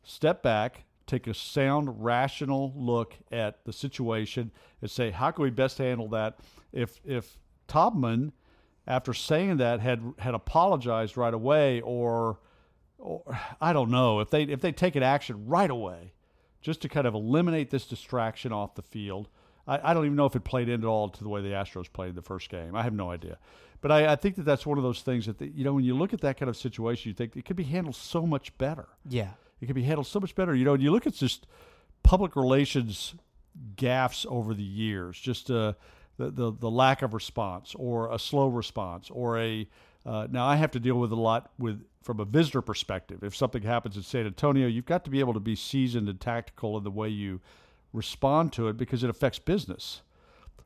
[0.02, 4.50] step back, take a sound, rational look at the situation,
[4.82, 6.38] and say, how can we best handle that?
[6.72, 8.32] If if Taubman,
[8.86, 12.38] after saying that, had had apologized right away, or
[13.04, 13.22] or
[13.60, 16.12] I don't know if they if they take an action right away,
[16.60, 19.28] just to kind of eliminate this distraction off the field.
[19.66, 21.92] I, I don't even know if it played into all to the way the Astros
[21.92, 22.74] played the first game.
[22.74, 23.38] I have no idea,
[23.80, 25.84] but I, I think that that's one of those things that the, you know when
[25.84, 28.56] you look at that kind of situation, you think it could be handled so much
[28.58, 28.88] better.
[29.08, 29.30] yeah.
[29.60, 30.54] It could be handled so much better.
[30.54, 31.46] You know, and you look at just
[32.02, 33.14] public relations
[33.76, 35.74] gaffes over the years, just uh,
[36.18, 39.66] the, the the lack of response, or a slow response, or a
[40.04, 43.24] uh, now I have to deal with a lot with from a visitor perspective.
[43.24, 46.20] If something happens in San Antonio, you've got to be able to be seasoned and
[46.20, 47.40] tactical in the way you
[47.92, 50.02] respond to it because it affects business.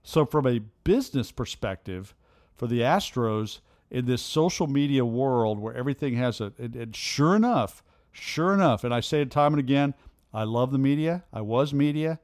[0.02, 2.14] So, from a business perspective,
[2.56, 7.36] for the Astros in this social media world where everything has a, and, and sure
[7.36, 9.94] enough, sure enough, and I say it time and again,
[10.34, 11.24] I love the media.
[11.32, 12.18] I was media.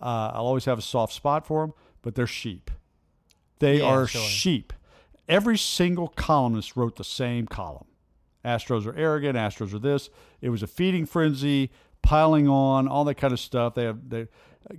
[0.00, 2.70] Uh, I'll always have a soft spot for them, but they're sheep.
[3.58, 4.22] They Yeah, are sure.
[4.22, 4.72] sheep.
[5.28, 7.86] Every single columnist wrote the same column.
[8.44, 9.36] Astros are arrogant.
[9.36, 10.10] Astros are this.
[10.40, 11.70] It was a feeding frenzy,
[12.02, 13.74] piling on, all that kind of stuff.
[13.74, 14.28] They have they,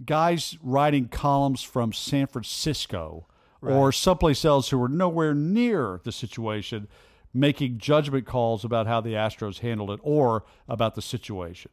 [0.05, 3.27] guys writing columns from San Francisco
[3.75, 6.87] or someplace else who were nowhere near the situation,
[7.33, 11.71] making judgment calls about how the Astros handled it or about the situation,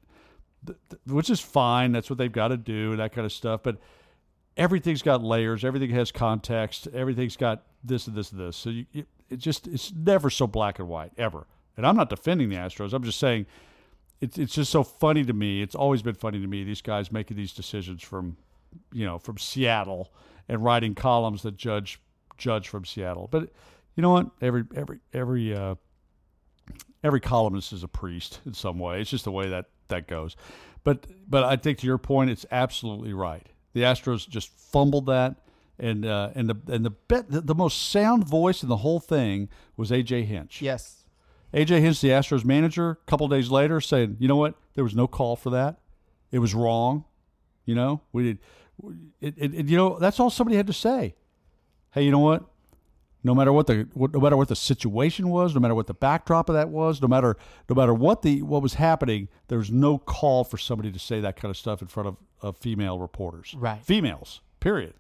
[0.66, 1.92] Th- th- which is fine.
[1.92, 3.62] That's what they've got to do, that kind of stuff.
[3.62, 3.78] But
[4.56, 5.64] everything's got layers.
[5.64, 6.88] Everything has context.
[6.94, 8.56] Everything's got this and this and this.
[8.56, 11.46] So you, you, it just it's never so black and white ever.
[11.76, 12.92] And I'm not defending the Astros.
[12.92, 13.46] I'm just saying
[14.20, 15.62] it's it's just so funny to me.
[15.62, 16.64] It's always been funny to me.
[16.64, 18.36] These guys making these decisions from
[18.92, 20.12] you know from Seattle
[20.48, 22.00] and writing columns that judge
[22.38, 23.28] judge from Seattle.
[23.30, 23.50] But
[23.96, 24.30] you know what?
[24.40, 25.74] Every every every uh,
[27.02, 29.00] every columnist is a priest in some way.
[29.00, 30.36] It's just the way that that goes.
[30.84, 33.46] But but I think to your point, it's absolutely right.
[33.72, 35.36] The Astros just fumbled that,
[35.78, 39.00] and uh, and the and the, bet, the the most sound voice in the whole
[39.00, 40.60] thing was AJ Hinch.
[40.62, 41.01] Yes.
[41.54, 44.54] AJ Hinch, the Astros manager, a couple days later, saying, "You know what?
[44.74, 45.78] There was no call for that.
[46.30, 47.04] It was wrong.
[47.66, 48.38] You know, we did.
[49.20, 51.14] It, it, it- you know, that's all somebody had to say.
[51.90, 52.44] Hey, you know what?
[53.24, 55.94] No matter what the what, no matter what the situation was, no matter what the
[55.94, 57.36] backdrop of that was, no matter
[57.68, 61.20] no matter what the what was happening, there was no call for somebody to say
[61.20, 63.80] that kind of stuff in front of, of female reporters, Right.
[63.84, 64.94] Females, period.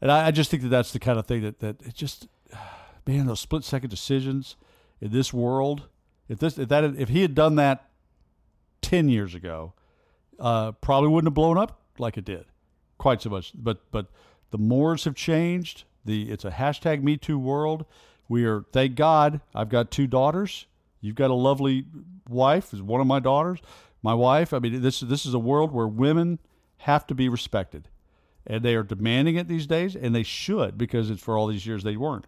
[0.00, 2.26] And I, I just think that that's the kind of thing that that it just
[3.06, 4.56] man those split second decisions
[5.02, 5.88] in this world.
[6.28, 7.90] If this if that if he had done that
[8.80, 9.74] ten years ago,
[10.38, 12.46] uh, probably wouldn't have blown up like it did,
[12.96, 13.52] quite so much.
[13.54, 14.06] But but
[14.50, 15.84] the mores have changed.
[16.04, 17.84] The it's a hashtag Me Too world.
[18.28, 19.40] We are thank God.
[19.54, 20.66] I've got two daughters.
[21.00, 21.84] You've got a lovely
[22.28, 22.72] wife.
[22.72, 23.58] Is one of my daughters.
[24.02, 24.54] My wife.
[24.54, 26.38] I mean, this this is a world where women
[26.78, 27.88] have to be respected,
[28.46, 31.66] and they are demanding it these days, and they should because it's for all these
[31.66, 32.26] years they weren't.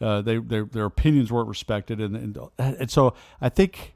[0.00, 3.94] Uh, they their their opinions weren't respected, and and, and so I think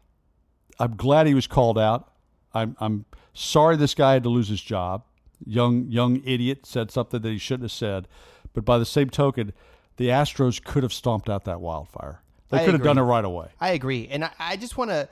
[0.78, 2.12] I'm glad he was called out.
[2.54, 5.04] I'm I'm sorry this guy had to lose his job.
[5.44, 8.08] Young young idiot said something that he shouldn't have said.
[8.52, 9.52] But by the same token,
[9.96, 12.22] the Astros could have stomped out that wildfire.
[12.48, 13.48] They I could have done it right away.
[13.60, 15.08] I agree, and I, I just want to.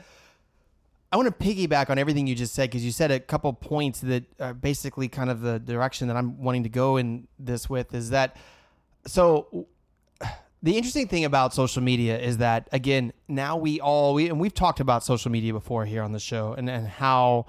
[1.11, 4.01] I want to piggyback on everything you just said because you said a couple points
[4.01, 7.94] that are basically kind of the direction that I'm wanting to go in this with
[7.94, 8.37] is that.
[9.07, 9.68] So,
[10.62, 14.54] the interesting thing about social media is that again, now we all we and we've
[14.54, 17.46] talked about social media before here on the show and and how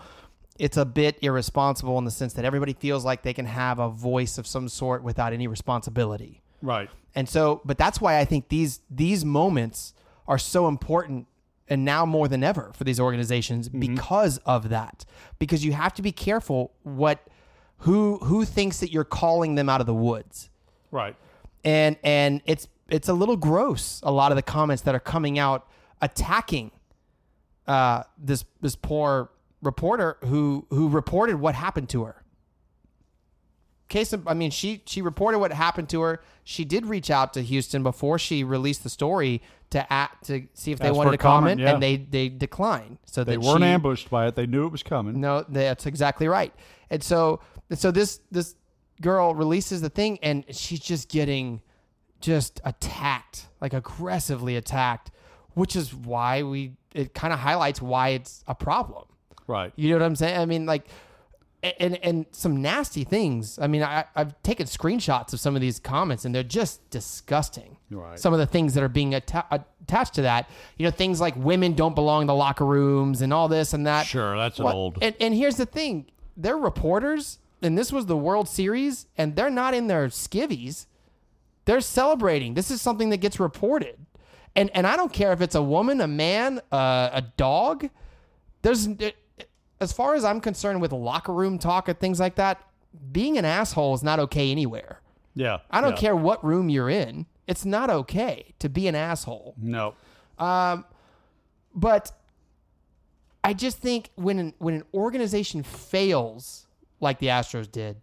[0.60, 3.90] it's a bit irresponsible in the sense that everybody feels like they can have a
[3.90, 6.42] voice of some sort without any responsibility.
[6.62, 6.90] Right.
[7.16, 9.94] And so, but that's why I think these these moments
[10.28, 11.28] are so important
[11.68, 13.80] and now more than ever for these organizations mm-hmm.
[13.80, 15.06] because of that.
[15.40, 17.28] Because you have to be careful what
[17.80, 20.50] who who thinks that you're calling them out of the woods.
[20.92, 21.16] Right.
[21.64, 25.40] And and it's it's a little gross a lot of the comments that are coming
[25.40, 25.68] out
[26.02, 26.72] attacking
[27.68, 32.24] uh this this poor reporter who who reported what happened to her
[33.90, 36.22] case of, I mean, she she reported what happened to her.
[36.44, 40.72] She did reach out to Houston before she released the story to act to see
[40.72, 41.74] if they wanted to comment, comment, yeah.
[41.74, 43.00] and they they declined.
[43.06, 44.36] So They weren't she, ambushed by it.
[44.36, 45.20] They knew it was coming.
[45.20, 46.54] No, that's exactly right.
[46.90, 47.42] And so
[47.74, 48.56] so this this
[49.02, 51.62] girl releases the thing, and she's just getting
[52.22, 55.12] just attacked, like aggressively attacked,
[55.54, 59.06] which is why we it kind of highlights why it's a problem.
[59.48, 59.74] Right.
[59.76, 60.38] You know what I'm saying?
[60.38, 60.88] I mean, like,
[61.62, 63.60] and and some nasty things.
[63.60, 67.78] I mean, I, I've taken screenshots of some of these comments, and they're just disgusting.
[67.90, 68.18] Right.
[68.18, 70.50] Some of the things that are being atta- attached to that.
[70.78, 73.86] You know, things like women don't belong in the locker rooms and all this and
[73.88, 74.06] that.
[74.06, 75.00] Sure, that's an old.
[75.02, 76.06] And, and here's the thing:
[76.38, 80.86] they're reporters, and this was the World Series, and they're not in their skivvies.
[81.70, 82.56] They're celebrating.
[82.56, 83.98] This is something that gets reported,
[84.56, 87.88] and and I don't care if it's a woman, a man, uh, a dog.
[88.64, 89.16] There's, it,
[89.80, 92.60] as far as I'm concerned, with locker room talk and things like that,
[93.12, 95.02] being an asshole is not okay anywhere.
[95.36, 95.60] yeah.
[95.70, 95.98] I don't yeah.
[95.98, 97.28] care what room you're in.
[97.46, 99.54] It's not okay to be an asshole.
[99.58, 99.94] No.
[100.40, 100.86] Um
[101.76, 102.12] But
[103.44, 106.66] I just think when an, when an organization fails
[107.00, 108.02] like the Astros did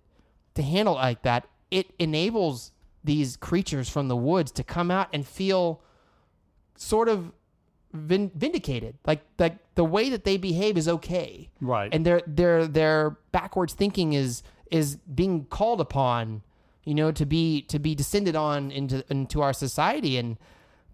[0.54, 2.70] to handle it like that, it enables
[3.06, 5.80] these creatures from the woods to come out and feel
[6.76, 7.32] sort of
[7.92, 8.96] vindicated.
[9.06, 11.48] Like like the way that they behave is okay.
[11.60, 11.92] Right.
[11.92, 16.42] And their their their backwards thinking is is being called upon,
[16.84, 20.36] you know, to be to be descended on into into our society and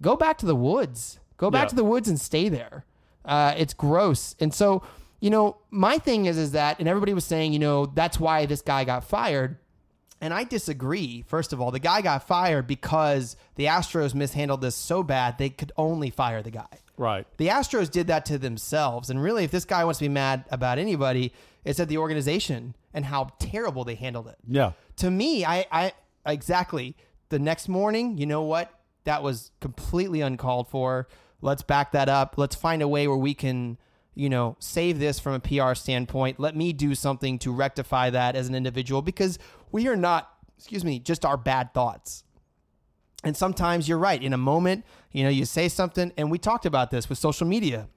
[0.00, 1.18] go back to the woods.
[1.36, 1.68] Go back Yeah.
[1.70, 2.84] to the woods and stay there.
[3.24, 4.36] Uh, it's gross.
[4.38, 4.82] And so,
[5.20, 8.46] you know, my thing is, is that, and everybody was saying, you know, that's why
[8.46, 9.58] this guy got fired.
[10.22, 11.24] And I disagree.
[11.26, 15.50] First of all, the guy got fired because the Astros mishandled this so bad they
[15.50, 16.78] could only fire the guy.
[16.96, 17.26] Right.
[17.38, 19.10] The Astros did that to themselves.
[19.10, 21.32] And really, if this guy wants to be mad about anybody,
[21.64, 24.36] it's at the organization and how terrible they handled it.
[24.46, 24.72] Yeah.
[24.96, 25.92] To me, I, I
[26.24, 26.96] exactly
[27.30, 28.72] the next morning, you know what?
[29.04, 31.08] That was completely uncalled for.
[31.40, 32.34] Let's back that up.
[32.36, 33.78] Let's find a way where we can,
[34.14, 36.38] you know, save this from a PR standpoint.
[36.38, 39.38] Let me do something to rectify that as an individual because
[39.72, 42.24] we are not, excuse me, just our bad thoughts.
[43.24, 44.22] And sometimes you're right.
[44.22, 47.46] In a moment, you know, you say something, and we talked about this with social
[47.46, 47.88] media.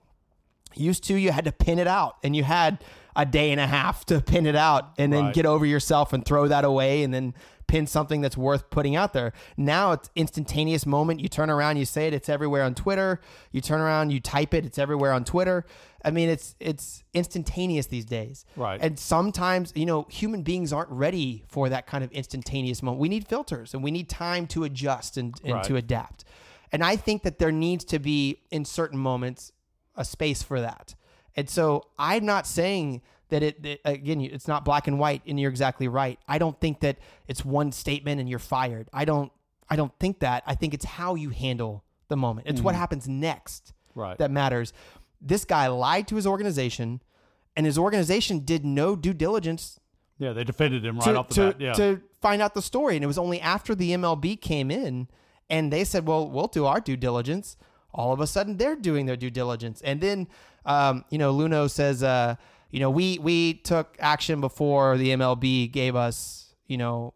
[0.75, 2.83] Used to, you had to pin it out, and you had
[3.15, 5.33] a day and a half to pin it out and then Right.
[5.33, 7.33] get over yourself and throw that away and then
[7.65, 9.31] pin something that's worth putting out there.
[9.55, 11.21] Now it's instantaneous moment.
[11.21, 13.21] You turn around, you say it, it's everywhere on Twitter.
[13.53, 15.65] You turn around, you type it, it's everywhere on Twitter.
[16.05, 18.45] I mean, it's it's instantaneous these days.
[18.55, 18.79] Right.
[18.81, 23.01] And sometimes, you know, human beings aren't ready for that kind of instantaneous moment.
[23.01, 26.23] We need filters and we need time to adjust and, and to adapt.
[26.71, 29.51] And I think that there needs to be in certain moments
[29.95, 30.93] a space for that.
[31.35, 35.39] And so I'm not saying that it, that, again, it's not black and white and
[35.39, 36.19] you're exactly right.
[36.27, 36.97] I don't think that
[37.27, 38.89] it's one statement and you're fired.
[38.93, 39.31] I don't,
[39.69, 40.43] I don't think that.
[40.45, 42.47] I think it's how you handle the moment.
[42.47, 42.77] It's what mm.
[42.77, 44.17] happens next Right.
[44.17, 44.73] that matters.
[45.25, 47.01] This guy lied to his organization
[47.55, 49.79] and his organization did no due diligence
[50.19, 50.33] Yeah.
[50.33, 51.61] They defended him right to, off the to, bat.
[51.61, 51.73] Yeah.
[51.73, 52.95] to find out the story.
[52.95, 55.07] And it was only after the MLB came in
[55.49, 57.57] and they said, well, we'll do our due diligence.
[57.93, 59.81] All of a sudden, they're doing their due diligence.
[59.81, 60.27] And then,
[60.65, 62.35] um, you know, Luhnow says, uh,
[62.71, 67.13] you know, we, we took action before the MLB gave us, you know,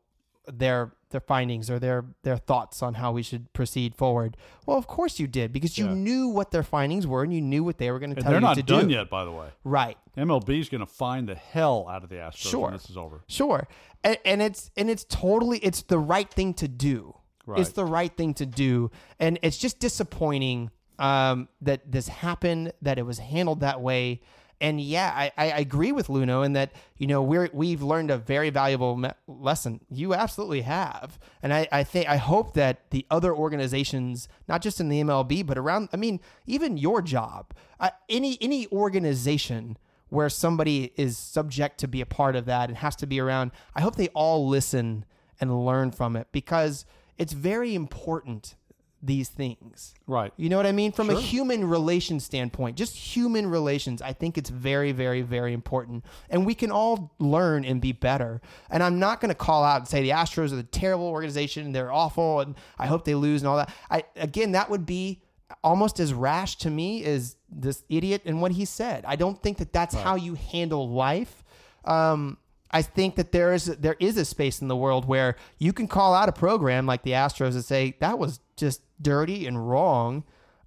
[0.47, 4.37] their their findings or their their thoughts on how we should proceed forward.
[4.65, 5.93] Well, of course you did because you Yeah.
[5.93, 8.39] knew what their findings were and you knew what they were going to tell they're
[8.39, 8.93] you not to done do.
[8.93, 9.47] yet, by the way.
[9.63, 9.97] Right.
[10.17, 12.61] MLB is going to find the hell out of the Astros Sure.
[12.65, 13.21] when this is over.
[13.27, 13.67] Sure.
[14.03, 17.15] And, and it's and it's totally it's the right thing to do.
[17.45, 17.59] Right.
[17.61, 18.91] It's the right thing to do.
[19.19, 24.21] And it's just disappointing um, that this happened, that it was handled that way.
[24.61, 28.17] And yeah, I, I agree with Luhnow in that, you know, we're we've learned a
[28.17, 29.79] very valuable me- lesson.
[29.89, 31.17] You absolutely have.
[31.41, 35.45] And I, I think I hope that the other organizations, not just in the MLB,
[35.45, 39.77] but around I mean, even your job, uh, any any organization
[40.09, 43.51] where somebody is subject to be a part of that and has to be around,
[43.75, 45.05] I hope they all listen
[45.39, 46.85] and learn from it because
[47.17, 48.55] it's very important,
[49.01, 49.93] these things.
[50.07, 50.33] Right.
[50.37, 50.91] You know what I mean?
[50.91, 56.05] From a human relation standpoint, just human relations, I think it's very, very, very important.
[56.29, 58.41] And we can all learn and be better.
[58.69, 61.71] And I'm not going to call out and say the Astros are the terrible organization,
[61.71, 63.73] they're awful, and I hope they lose and all that.
[63.89, 65.21] I again, that would be
[65.63, 69.03] almost as rash to me as this idiot and what he said.
[69.05, 71.43] I don't think that that's how you handle life.
[71.85, 72.37] Um,
[72.71, 75.87] I think that there is there is a space in the world where you can
[75.87, 80.23] call out a program like the Astros and say that was just dirty and wrong,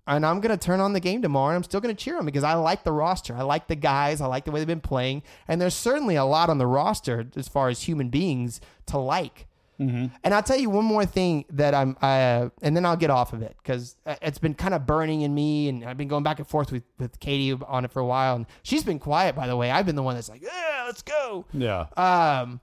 [0.07, 1.51] and I'm gonna turn on the game tomorrow.
[1.51, 4.21] and I'm still gonna cheer them because I like the roster, I like the guys,
[4.21, 7.27] I like the way they've been playing, and there's certainly a lot on the roster
[7.37, 9.47] as far as human beings to like.
[9.79, 13.33] And I'll tell you one more thing that I'm, uh, and then I'll get off
[13.33, 16.39] of it because it's been kind of burning in me, and I've been going back
[16.39, 19.49] and forth with, with Katie on it for a while, and she's been quiet, by
[19.49, 19.71] the way.
[19.71, 21.47] I've been the one that's like, yeah, let's go.
[21.53, 21.87] Yeah.
[21.97, 22.61] Um,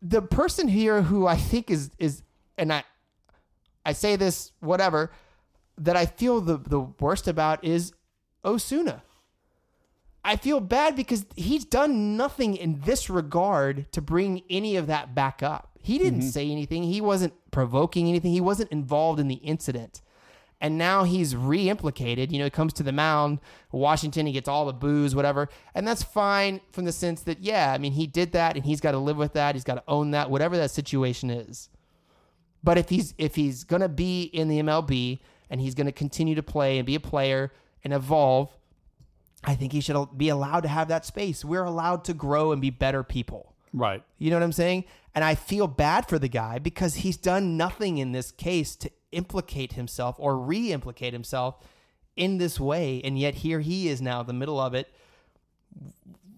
[0.00, 2.22] the person here who I think is is,
[2.56, 2.84] and I,
[3.84, 5.10] I say this whatever,
[5.78, 7.92] that I feel the the worst about is
[8.44, 9.02] Osuna.
[10.26, 15.14] I feel bad because he's done nothing in this regard to bring any of that
[15.14, 15.70] back up.
[15.80, 16.28] He didn't mm-hmm.
[16.28, 16.82] say anything.
[16.82, 18.32] He wasn't provoking anything.
[18.32, 20.02] He wasn't involved in the incident.
[20.60, 22.32] And now he's re-implicated.
[22.32, 25.48] You know, he comes to the mound, Washington, he gets all the booze, whatever.
[25.74, 28.80] And that's fine from the sense that, yeah, I mean, he did that and he's
[28.80, 29.54] got to live with that.
[29.54, 31.68] He's got to own that, whatever that situation is.
[32.66, 36.42] But if he's if he's gonna be in the MLB and he's gonna continue to
[36.42, 37.52] play and be a player
[37.84, 38.50] and evolve,
[39.46, 41.44] I think he should be allowed to have that space.
[41.44, 43.54] We're allowed to grow and be better people.
[43.72, 44.02] Right.
[44.18, 44.84] You know what I'm saying?
[45.14, 48.90] And I feel bad for the guy because he's done nothing in this case to
[49.12, 51.56] implicate himself or re implicate himself
[52.16, 53.00] in this way.
[53.04, 54.88] And yet here he is now in the middle of it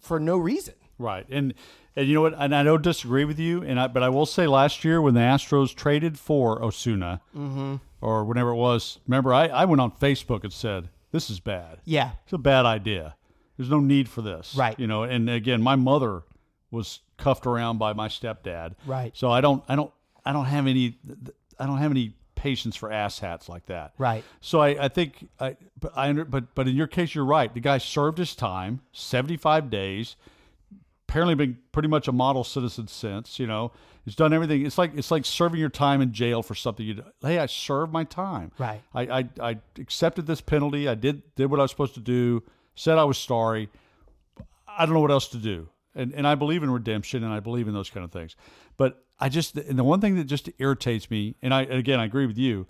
[0.00, 0.74] for no reason.
[0.98, 1.26] Right.
[1.30, 1.54] And
[1.96, 2.34] and you know what?
[2.38, 3.62] And I don't disagree with you.
[3.62, 7.76] And I but I will say last year when the Astros traded for Osuna Mm-hmm.
[8.00, 11.78] or whenever it was, remember I, I went on Facebook and said, This is bad.
[11.84, 12.12] Yeah.
[12.24, 13.16] It's a bad idea.
[13.56, 14.54] There's no need for this.
[14.54, 14.78] Right.
[14.78, 16.22] You know, and again, my mother
[16.70, 18.74] was cuffed around by my stepdad.
[18.86, 19.16] Right.
[19.16, 19.92] So I don't I don't
[20.24, 20.98] I don't have any
[21.58, 23.94] I don't have any patience for asshats like that.
[23.98, 24.22] Right.
[24.40, 27.52] So I, I think I but I under, but but in your case you're right.
[27.52, 30.16] The guy served his time, 75 days.
[31.08, 33.72] Apparently been pretty much a model citizen since, you know.
[34.08, 34.64] He's done everything.
[34.64, 37.92] It's like it's like serving your time in jail for something you hey, I served
[37.92, 38.52] my time.
[38.56, 38.80] Right.
[38.94, 40.88] I, I I accepted this penalty.
[40.88, 42.42] I did did what I was supposed to do.
[42.74, 43.68] Said I was sorry.
[44.66, 45.68] I don't know what else to do.
[45.94, 48.34] And and I believe in redemption and I believe in those kind of things.
[48.78, 52.00] But I just and the one thing that just irritates me, and I and again
[52.00, 52.66] I agree with you,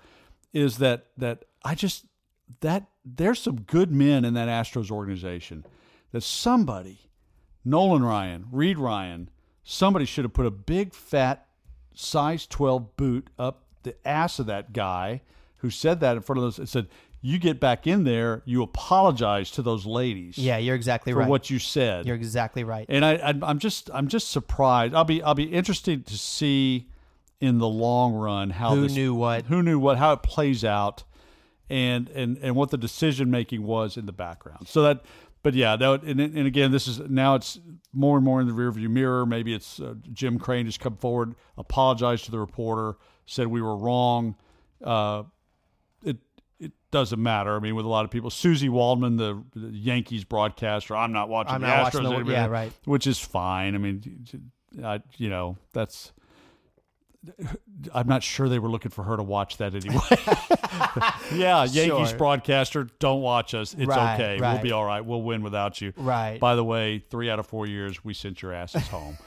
[0.52, 2.04] is that that I just
[2.62, 5.64] that there's some good men in that Astros organization.
[6.10, 7.10] That somebody,
[7.64, 9.30] Nolan Ryan, Reid Ryan,
[9.70, 11.46] somebody should have put a big fat
[11.94, 15.20] size 12 boot up the ass of that guy
[15.58, 16.86] who said that in front of those and said,
[17.20, 21.28] You get back in there, you apologize to those ladies Yeah, you're exactly for right.
[21.28, 22.06] what you said.
[22.06, 22.86] you're exactly right.
[22.88, 24.94] and I, I I'm just I'm just surprised.
[24.94, 26.88] I'll be I'll be interested to see
[27.40, 29.44] in the long run how Who this, knew what?
[29.46, 31.04] who knew what how it plays out
[31.68, 34.66] and and and what the decision making was in the background.
[34.66, 35.02] So that
[35.42, 37.58] but yeah, that, and, and again, this is now it's
[37.92, 39.24] more and more in the rearview mirror.
[39.26, 43.76] Maybe it's uh, Jim Crane just come forward, apologized to the reporter, said we were
[43.76, 44.36] wrong.
[44.82, 45.24] Uh,
[46.04, 46.16] it
[46.58, 47.56] it doesn't matter.
[47.56, 51.28] I mean, with a lot of people, Suzyn Waldman, the, the Yankees broadcaster, I'm not
[51.28, 52.72] watching I'm the not Astros watching the- yeah, right.
[52.84, 53.74] which is fine.
[53.74, 54.18] I mean,
[54.82, 56.12] I, you know, that's.
[57.94, 59.98] I'm not sure they were looking for her to watch that anyway.
[61.38, 62.18] yeah, Yankees Sure.
[62.18, 63.74] broadcaster, don't watch us.
[63.74, 64.38] It's Right, okay.
[64.40, 64.54] right.
[64.54, 65.00] We'll be all right.
[65.04, 65.92] We'll win without you.
[65.96, 66.38] Right.
[66.38, 69.18] By the way, three out of four years we sent your asses home,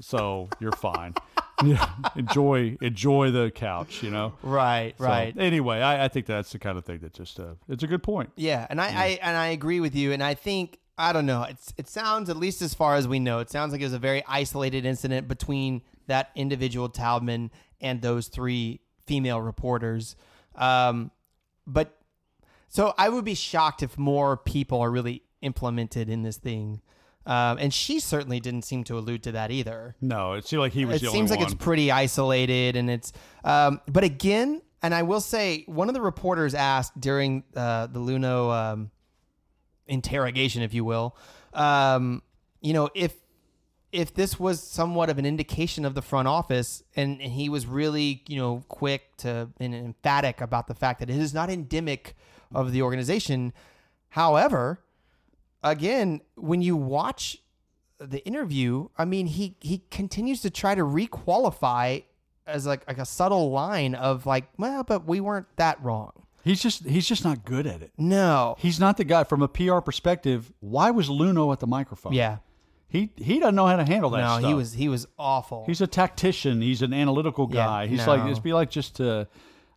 [0.00, 1.14] so you're fine.
[1.62, 4.02] Yeah, enjoy enjoy the couch.
[4.02, 4.32] You know.
[4.42, 5.34] right, So, right.
[5.36, 8.02] anyway, I, I think that's the kind of thing that just uh, it's a good
[8.02, 8.30] point.
[8.34, 11.44] Yeah, and I, I and I agree with you, and I think I don't know.
[11.44, 13.94] It's it sounds at least as far as we know, it sounds like it was
[13.94, 20.14] a very isolated incident between that individual Taubman and those three female reporters.
[20.54, 21.10] Um,
[21.66, 21.96] but
[22.68, 26.80] so I would be shocked if more people are really implemented in this thing.
[27.26, 30.72] Um, and she certainly didn't seem to allude to that either No, it seemed like
[30.72, 31.46] he was it seems like one.
[31.46, 33.12] it's pretty isolated and it's
[33.44, 38.00] um, but again and i will say one of the reporters asked during uh, the
[38.00, 38.90] Luhnow um,
[39.90, 41.16] interrogation if you will
[41.52, 42.22] um,
[42.60, 43.14] you know if
[43.92, 47.66] if this was somewhat of an indication of the front office and, and he was
[47.66, 52.16] really you know quick to and emphatic about the fact that it is not endemic
[52.54, 53.52] of the organization
[54.10, 54.80] however
[55.62, 57.38] again, when you watch
[57.98, 62.04] the interview, I mean, he he continues to try to requalify
[62.46, 66.12] as like like a subtle line of like, well, but we weren't that wrong.
[66.44, 67.92] He's just he's just not good at it.
[67.98, 68.56] No.
[68.58, 70.52] He's not the guy from a PR perspective.
[70.60, 72.12] Why was Luhnow at the microphone?
[72.14, 72.38] Yeah.
[72.88, 74.40] he he doesn't know how to handle that.
[74.40, 75.64] No, he was he was awful.
[75.66, 76.62] He's a tactician.
[76.62, 77.86] He's an analytical Yeah, guy.
[77.88, 78.14] He's no.
[78.16, 79.28] like it'd be like just to,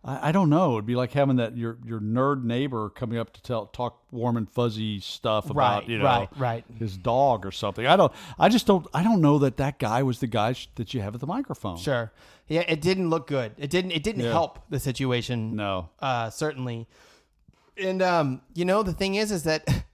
[0.05, 0.73] I, I don't know.
[0.73, 4.37] It'd be like having that your your nerd neighbor coming up to tell talk warm
[4.37, 6.65] and fuzzy stuff about Right, you know right, right.
[6.79, 7.85] his dog or something.
[7.85, 8.11] I don't.
[8.39, 8.87] I just don't.
[8.93, 11.27] I don't know that that guy was the guy sh- that you have at the
[11.27, 11.77] microphone.
[11.77, 12.11] sure.
[12.47, 13.53] Yeah, it didn't look good.
[13.57, 14.31] It didn't it didn't Yeah.
[14.31, 15.55] help the situation.
[15.55, 15.89] No.
[15.99, 16.87] uh, certainly.
[17.77, 19.67] And um, you know, the thing is, is that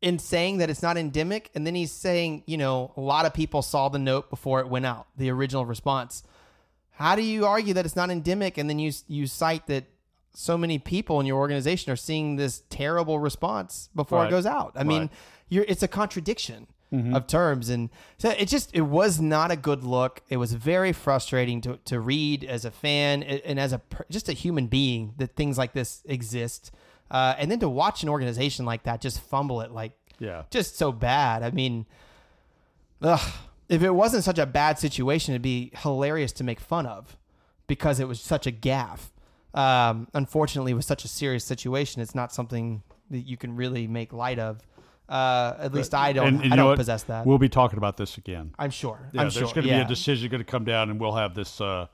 [0.00, 3.32] in saying that it's not endemic, and then he's saying, you know, a lot of
[3.32, 6.22] people saw the note before it went out, the original response.
[6.92, 9.84] How do you argue that it's not endemic, and then you you cite that
[10.34, 14.28] so many people in your organization are seeing this terrible response before Right.
[14.28, 14.72] it goes out?
[14.74, 15.10] I mean, Right.
[15.48, 16.66] you're it's a contradiction
[17.14, 20.22] of terms, and so it just it was not a good look.
[20.28, 23.80] It was very frustrating to to read as a fan and as a
[24.10, 26.70] just a human being that things like this exist,
[27.10, 30.44] uh, and then to watch an organization like that just fumble it like Yeah.
[30.50, 31.42] just so bad.
[31.42, 31.86] I mean,
[33.02, 33.20] ugh,
[33.68, 37.16] if it wasn't such a bad situation, it'd be hilarious to make fun of
[37.66, 39.10] because it was such a gaffe.
[39.52, 44.12] Um, unfortunately, with such a serious situation, it's not something that you can really make
[44.12, 44.60] light of.
[45.08, 46.28] Uh, at least I don't.
[46.28, 47.26] And- and I don't possess that.
[47.26, 48.54] We'll be talking about this again.
[48.58, 48.98] I'm sure.
[49.12, 49.44] Yeah, I'm there's sure.
[49.44, 49.78] going to yeah.
[49.80, 51.60] be a decision going to come down, and we'll have this.
[51.60, 51.86] Uh,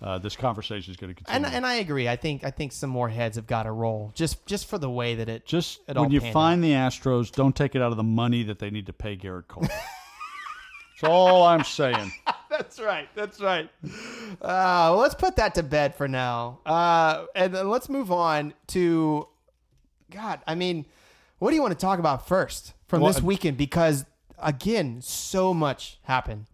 [0.00, 1.46] uh, this conversation is going to continue.
[1.46, 2.08] And and I agree.
[2.08, 4.90] I think I think some more heads have got to roll just just for the
[4.90, 7.90] way that it just it all when you find the Astros, don't take it out
[7.90, 9.62] of the money that they need to pay Gerrit Cole.
[9.64, 12.12] That's all I'm saying.
[12.50, 13.08] That's right.
[13.14, 13.68] That's right.
[13.84, 13.88] Uh,
[14.40, 16.60] well, let's put that to bed for now.
[16.66, 19.28] Uh, and then let's move on to
[20.10, 20.40] God.
[20.46, 20.86] I mean,
[21.38, 23.56] what do you want to talk about first from Well, this weekend?
[23.56, 24.04] Because
[24.38, 26.46] again, so much happened.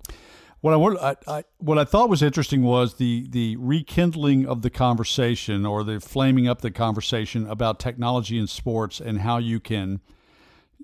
[0.61, 4.71] What I, I, I what I thought was interesting was the the rekindling of the
[4.71, 10.01] conversation or the flaming up the conversation about technology in sports and how you can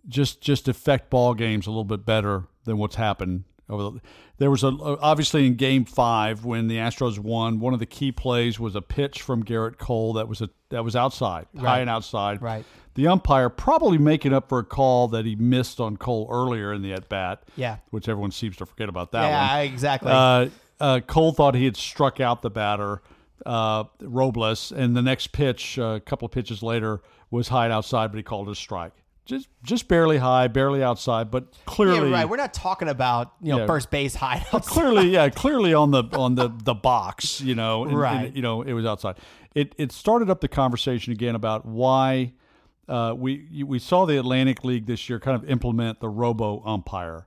[0.06, 4.00] just just affect ball games a little bit better than what's happened over the,
[4.38, 7.60] there was a uh, obviously in Game Five when the Astros won.
[7.60, 10.84] One of the key plays was a pitch from Gerrit Cole that was a that
[10.84, 12.42] was outside, high and outside.
[12.42, 12.64] Right.
[13.00, 16.82] The umpire probably making up for a call that he missed on Cole earlier in
[16.82, 17.42] the at bat.
[17.56, 17.76] Yeah.
[17.88, 19.30] which everyone seems to forget about that one.
[19.30, 20.12] yeah, exactly.
[20.12, 20.48] Uh,
[20.78, 23.00] uh, Cole thought he had struck out the batter,
[23.46, 27.72] uh, Robles, and the next pitch, uh, a couple of pitches later, was high and
[27.72, 28.92] outside, but he called it a strike.
[29.24, 32.28] Just just barely high, barely outside, but yeah, clearly, right.
[32.28, 33.66] We're not talking about you know Yeah.
[33.66, 34.66] first base hideouts.
[34.66, 38.36] clearly, yeah, clearly on the on the the box, you know, and- and, Right.
[38.36, 39.16] you know, it was outside.
[39.54, 42.32] It it started up the conversation again about why
[42.90, 47.26] uh, we we saw the Atlantic League this year kind of implement the robo umpire.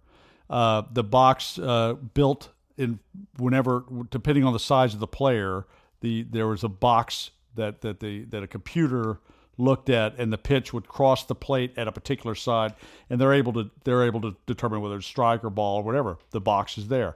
[0.49, 2.99] Uh, the box uh, built in
[3.37, 5.65] whenever, depending on the size of the player,
[6.01, 9.19] the there was a box that that the that a computer
[9.57, 12.73] looked at, and the pitch would cross the plate at a particular side,
[13.09, 16.17] and they're able to they're able to determine whether it's strike or ball or whatever.
[16.31, 17.15] The box is there.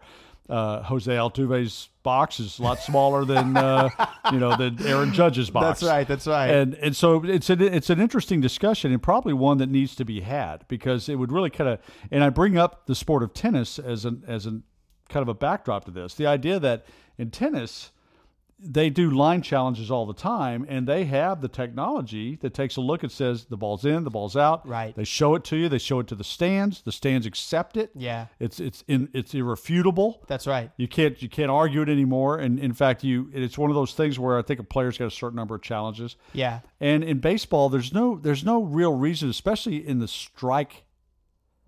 [0.49, 3.89] Uh, Jose Altuve's box is a lot smaller than uh,
[4.31, 5.81] you know than Aaron Judge's box.
[5.81, 6.07] That's right.
[6.07, 6.47] That's right.
[6.49, 10.05] And and so it's an it's an interesting discussion and probably one that needs to
[10.05, 11.79] be had because it would really kind of
[12.11, 14.63] and I bring up the sport of tennis as an as an
[15.09, 16.15] kind of a backdrop to this.
[16.15, 16.85] The idea that
[17.17, 17.91] in tennis
[18.60, 22.82] they do line challenges all the time and they have the technology that takes a
[22.82, 24.68] look and says the ball's in, the ball's out.
[24.68, 24.95] Right.
[24.95, 27.91] They show it to you, they show it to the stands, the stands accept it.
[27.93, 28.28] Yeah.
[28.39, 30.24] It's it's in it's irrefutable.
[30.28, 30.72] That's right.
[30.78, 32.39] You can't you can't argue it anymore.
[32.39, 35.05] And in fact, you it's one of those things where I think a player's got
[35.05, 36.16] a certain number of challenges.
[36.34, 36.62] Yeah.
[36.80, 40.84] And in baseball, there's no there's no real reason, especially in the strike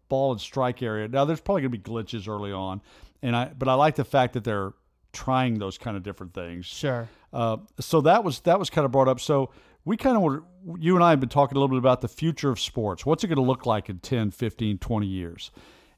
[0.09, 1.07] ball and strike area.
[1.07, 2.81] Now, there's probably going to be glitches early on,
[3.21, 4.73] and I but I like the fact that they're
[5.13, 6.65] trying those kind of different things.
[6.65, 7.09] Sure.
[7.31, 9.19] Uh, so that was that was kind of brought up.
[9.19, 9.51] So
[9.85, 10.43] we kind of were,
[10.77, 13.05] you and I have been talking a little bit about the future of sports.
[13.05, 15.51] What's it going to look like in 10, 15, 20 years?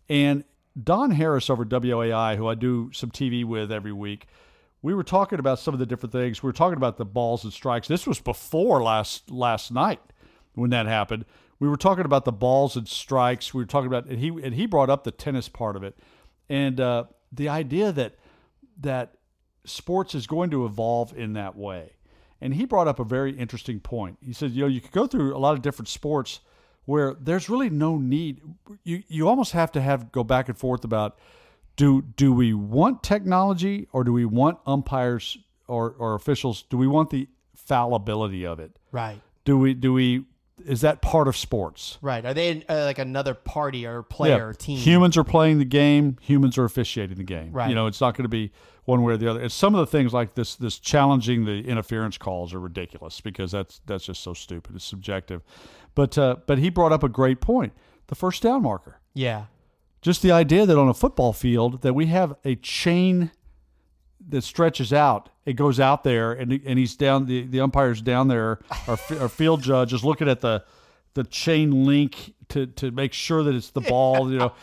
[0.07, 0.43] And
[0.81, 4.27] Don Harris over WOAI, who I do some TV with every week,
[4.81, 6.41] we were talking about some of the different things.
[6.41, 7.87] We were talking about the balls and strikes.
[7.87, 10.01] This was before last last night
[10.53, 11.25] when that happened.
[11.59, 13.53] We were talking about the balls and strikes.
[13.53, 15.97] We were talking about and he and he brought up the tennis part of it,
[16.49, 18.15] and uh, the idea that
[18.81, 19.15] that
[19.65, 21.93] sports is going to evolve in that way.
[22.39, 24.17] And he brought up a very interesting point.
[24.21, 26.39] He said, you know, you could go through a lot of different sports
[26.85, 28.41] where there's really no need.
[28.83, 31.19] You you almost have to have go back and forth about
[31.75, 36.63] do do we want technology or do we want umpires or, or officials?
[36.63, 38.77] Do we want the fallibility of it?
[38.91, 39.21] Right.
[39.45, 40.25] Do we do we
[40.65, 41.97] is that part of sports?
[42.01, 42.25] Right.
[42.25, 44.77] Are they uh, like another party or player or team?
[44.77, 46.17] Humans are playing the game.
[46.21, 47.51] Humans are officiating the game.
[47.51, 47.69] Right.
[47.69, 48.51] You know, it's not going to be
[48.85, 49.41] one way or the other.
[49.41, 50.55] It's some of the things like this.
[50.55, 54.75] This challenging the interference calls are ridiculous because that's that's just so stupid.
[54.75, 55.41] It's subjective.
[55.95, 57.73] But uh, but he brought up a great point.
[58.07, 58.99] The first down marker.
[59.13, 59.45] Yeah.
[60.01, 63.31] Just the idea that on a football field that we have a chain
[64.29, 65.29] that stretches out.
[65.45, 67.25] It goes out there, and and he's down.
[67.25, 68.59] The, the umpire's down there.
[68.87, 70.63] Our, our field judge is looking at the
[71.13, 74.31] the chain link to, to make sure that it's the ball.
[74.31, 74.53] You know,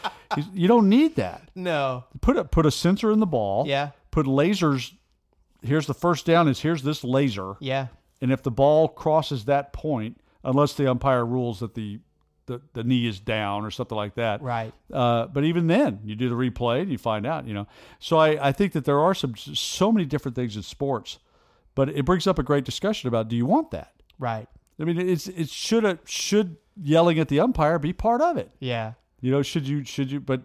[0.52, 1.50] you don't need that.
[1.54, 2.04] No.
[2.20, 3.66] Put a put a sensor in the ball.
[3.66, 3.90] Yeah.
[4.11, 4.92] Put lasers.
[5.62, 6.48] Here's the first down.
[6.48, 7.54] Is here's this laser.
[7.61, 7.88] Yeah.
[8.20, 12.00] And if the ball crosses that point, unless the umpire rules that the
[12.49, 14.72] the, the knee is down or something like that, Right.
[14.92, 17.68] uh, but even then, you do the replay and you find out, you know.
[18.01, 21.18] So I, I think that there are some so many different things in sports,
[21.76, 23.92] but it brings up a great discussion about do you want that?
[24.18, 24.49] Right.
[24.80, 28.51] I mean, it's it should a, should yelling at the umpire be part of it?
[28.59, 28.94] Yeah.
[29.20, 30.20] You know, should you should you?
[30.20, 30.42] But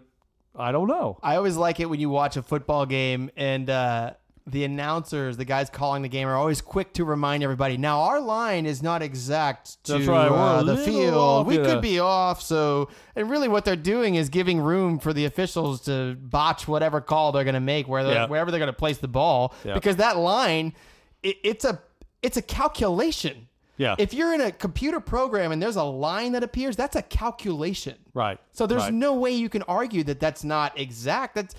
[0.56, 1.18] I don't know.
[1.22, 4.14] I always like it when you watch a football game and uh,
[4.46, 7.78] the announcers, the guys calling the game, are always quick to remind everybody.
[7.78, 11.46] Now our line is not exact to That's right, uh, the field.
[11.46, 12.42] we could be off.
[12.42, 17.00] So, and really, what they're doing is giving room for the officials to botch whatever
[17.00, 18.26] call they're going to make, where Yeah.
[18.26, 19.72] wherever they're going to place the ball, Yeah.
[19.74, 20.74] because that line,
[21.22, 21.80] it, it's a
[22.22, 23.48] it's a calculation.
[23.76, 23.96] Yeah.
[23.98, 27.96] If you're in a computer program and there's a line that appears, that's a calculation.
[28.14, 28.38] Right.
[28.52, 28.94] So there's Right.
[28.94, 31.34] no way you can argue that that's not exact.
[31.34, 31.54] That's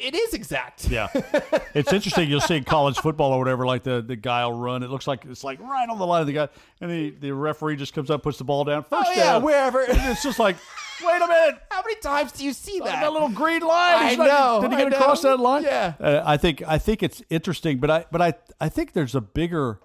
[0.00, 0.88] it is exact.
[0.88, 1.08] Yeah,
[1.74, 2.28] it's interesting.
[2.28, 4.82] You'll see in college football or whatever, like the, the guy will run.
[4.82, 6.48] It looks like it's like right on the line of the guy,
[6.80, 9.42] and the, the referee just comes up, puts the ball down, first Oh yeah, down.
[9.42, 9.82] wherever.
[9.82, 10.56] And it's just like,
[11.04, 13.00] wait a minute, How many times do you see that?
[13.00, 13.70] that little green line.
[13.70, 15.62] I know, Did he get across that line?
[15.64, 15.94] Yeah.
[16.00, 19.20] Uh, I think I think it's interesting, but I but I I think there's a
[19.20, 19.80] bigger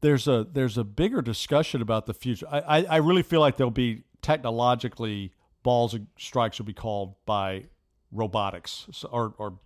[0.00, 2.46] there's a there's a bigger discussion about the future.
[2.50, 5.32] I I, I really feel like there'll be technologically
[5.62, 7.64] balls and strikes will be called by
[8.12, 9.58] robotics or or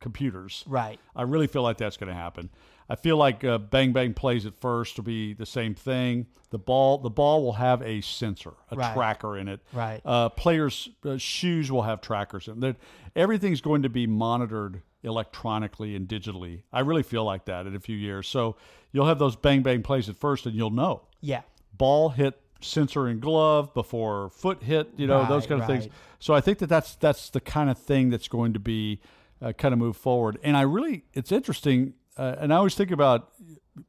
[0.00, 0.64] computers.
[0.66, 0.98] Right.
[1.14, 2.48] I really feel like that's going to happen.
[2.88, 6.26] I feel like uh, bang bang plays at first will be the same thing.
[6.50, 8.94] The ball the ball will have a sensor, a Right.
[8.94, 9.60] tracker in it.
[9.72, 10.00] Right.
[10.04, 12.76] Uh, players' uh, shoes will have trackers in it.
[13.14, 16.62] Everything's going to be monitored electronically and digitally.
[16.72, 18.26] I really feel like that in a few years.
[18.26, 18.56] So
[18.92, 21.42] you'll have those bang bang plays at first, and you'll know Yeah.
[21.76, 25.88] ball hit sensor and glove before foot hit, you know, those kind of things.
[26.18, 29.00] So I think that that's that's the kind of thing that's going to be
[29.42, 30.38] uh, kind of move forward.
[30.42, 33.30] And I really, it's interesting, uh, and I always think about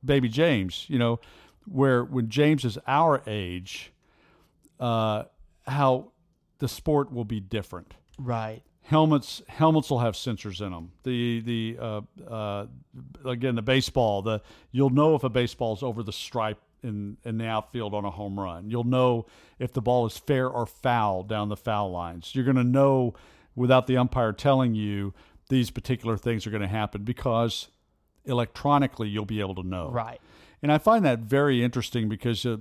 [0.04, 1.20] baby James, you know,
[1.66, 3.92] where when James is our age,
[4.80, 5.24] uh,
[5.68, 6.12] how
[6.60, 8.62] the sport will be different Right.
[8.84, 10.92] helmets helmets will have sensors in them.
[11.04, 12.66] The the uh, uh,
[13.26, 14.42] again the baseball the
[14.72, 18.40] you'll know if a baseball's over the stripe in in the outfield on a home
[18.40, 18.70] run.
[18.70, 19.26] You'll know
[19.60, 22.34] if the ball is fair or foul down the foul lines.
[22.34, 23.14] You're going to know
[23.56, 25.14] without the umpire telling you
[25.50, 27.68] these particular things are going to happen because
[28.26, 29.90] electronically you'll be able to know.
[29.92, 30.20] Right.
[30.64, 32.58] And I find that very interesting because uh,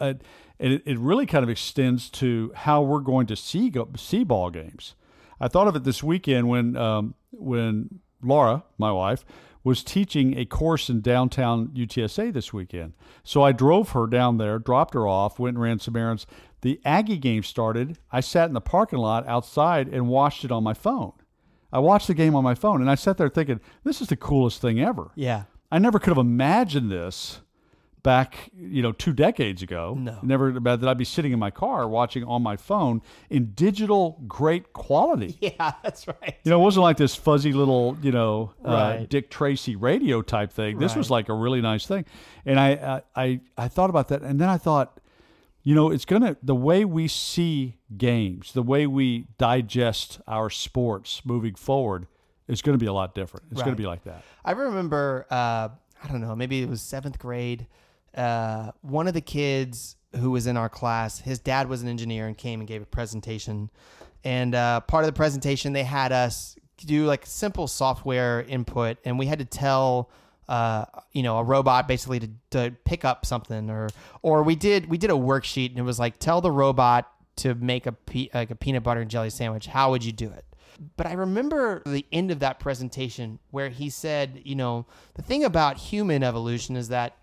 [0.00, 0.14] uh,
[0.58, 4.50] it, it really kind of extends to how we're going to see go, see ball
[4.50, 4.94] games.
[5.40, 9.24] I thought of it this weekend when um, when Laura, my wife,
[9.64, 12.94] was teaching a course in downtown UTSA this weekend.
[13.22, 16.26] So I drove her down there, dropped her off, went and ran some errands.
[16.62, 17.98] The Aggie game started.
[18.10, 21.12] I sat in the parking lot outside and watched it on my phone.
[21.72, 24.16] I watched the game on my phone, and I sat there thinking, "This is the
[24.16, 25.44] coolest thing ever." Yeah.
[25.70, 27.40] I never could have imagined this
[28.02, 29.96] back, you know, two decades ago.
[29.98, 30.18] No.
[30.22, 34.20] Never about that I'd be sitting in my car watching on my phone in digital
[34.26, 35.38] great quality.
[35.42, 36.36] Yeah, that's right.
[36.44, 40.52] You know, it wasn't like this fuzzy little, you know, uh, Dick Tracy radio type
[40.52, 40.78] thing.
[40.78, 42.04] This was like a really nice thing,
[42.46, 45.00] and I, uh, I, I thought about that, and then I thought,
[45.62, 51.22] you know, it's gonna the way we see games, the way we digest our sports
[51.24, 52.06] moving forward
[52.48, 53.46] is going to be a lot different.
[53.50, 54.22] It's going to be like that.
[54.44, 55.68] I remember, uh,
[56.02, 57.66] I don't know, maybe it was seventh grade.
[58.14, 62.26] Uh, one of the kids who was in our class, his dad was an engineer
[62.26, 63.70] and came and gave a presentation.
[64.24, 69.18] And uh, part of the presentation, they had us do like simple software input, and
[69.18, 70.10] we had to tell.
[70.48, 73.88] Uh, you know, a robot basically to, to pick up something, or
[74.22, 77.54] or we did we did a worksheet, and it was like tell the robot to
[77.54, 79.66] make a pe- like a peanut butter and jelly sandwich.
[79.66, 80.44] How would you do it?
[80.96, 84.84] But I remember the end of that presentation where he said, you know,
[85.14, 87.16] the thing about human evolution is that,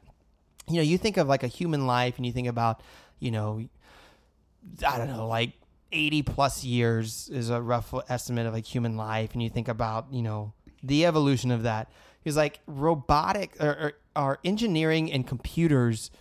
[0.68, 2.82] you know, you think of like a human life and you think about,
[3.20, 3.68] you know,
[4.88, 5.54] I don't know, like
[5.92, 9.34] 80 plus years is a rough estimate of like human life.
[9.34, 10.54] And you think about, you know,
[10.84, 11.92] the evolution of that.
[12.22, 16.12] He's like robotic or, or, or engineering and computers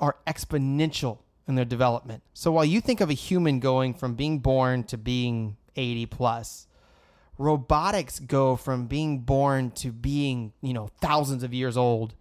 [0.00, 2.22] are exponential in their development.
[2.32, 6.66] So while you think of a human going from being born to being 80 plus,
[7.38, 12.14] robotics go from being born to being, you know, thousands of years old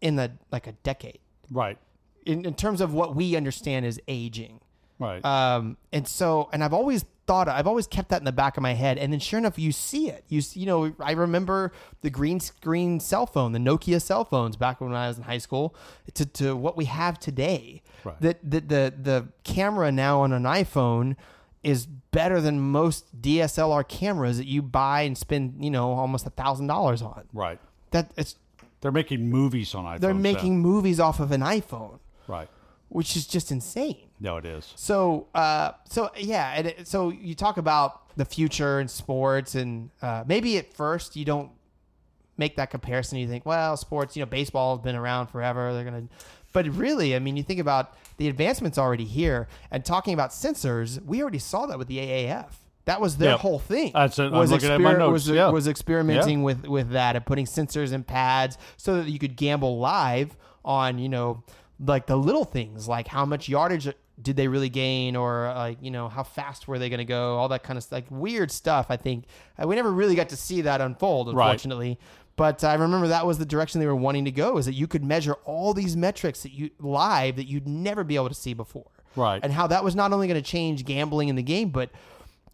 [0.00, 1.18] in the like a decade.
[1.50, 1.78] Right.
[2.26, 4.60] In, in terms of what we understand as aging.
[4.98, 5.24] Right.
[5.24, 8.62] Um, and so, and I've always thought, I've always kept that in the back of
[8.62, 8.98] my head.
[8.98, 10.24] And then, sure enough, you see it.
[10.28, 14.56] You see, you know, I remember the green screen cell phone, the Nokia cell phones
[14.56, 15.74] back when I was in high school,
[16.14, 17.82] to, to what we have today.
[18.02, 18.20] Right.
[18.20, 21.16] That the, the the camera now on an iPhone
[21.62, 26.30] is better than most DSLR cameras that you buy and spend, you know, almost a
[26.30, 27.28] thousand dollars on.
[27.32, 27.60] right.
[27.90, 28.36] That it's
[28.80, 30.00] They're making movies on iPhone.
[30.00, 32.48] they're making movies off of an iPhone, right.
[32.88, 34.08] which is just insane.
[34.20, 34.72] No, it is.
[34.76, 39.90] So, uh, so yeah, and it, so you talk about the future and sports, and
[40.02, 41.50] uh, maybe at first you don't
[42.36, 43.18] make that comparison.
[43.18, 45.72] You think, well, sports, you know, baseball has been around forever.
[45.72, 46.08] They're gonna,
[46.52, 51.04] but really, I mean, you think about the advancements already here, and talking about sensors,
[51.04, 52.50] we already saw that with the AAF.
[52.88, 53.40] That was their Yep.
[53.40, 53.92] whole thing.
[53.94, 54.32] That's it.
[54.32, 55.12] I'm looking at my notes.
[55.12, 55.50] Was, Yeah.
[55.50, 59.78] was experimenting with with that and putting sensors and pads so that you could gamble
[59.78, 61.42] live on you know
[61.86, 63.88] like the little things like how much yardage
[64.20, 67.36] did they really gain or like you know how fast were they going to go
[67.36, 69.24] all that kind of like weird stuff i think
[69.62, 71.44] uh, we never really got to see that unfold Right.
[71.50, 71.96] unfortunately
[72.34, 74.88] but i remember that was the direction they were wanting to go is that you
[74.88, 78.54] could measure all these metrics that you live that you'd never be able to see
[78.54, 79.40] before Right.
[79.42, 81.90] and how that was not only going to change gambling in the game but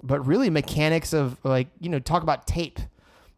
[0.05, 2.79] but really mechanics of like you know talk about tape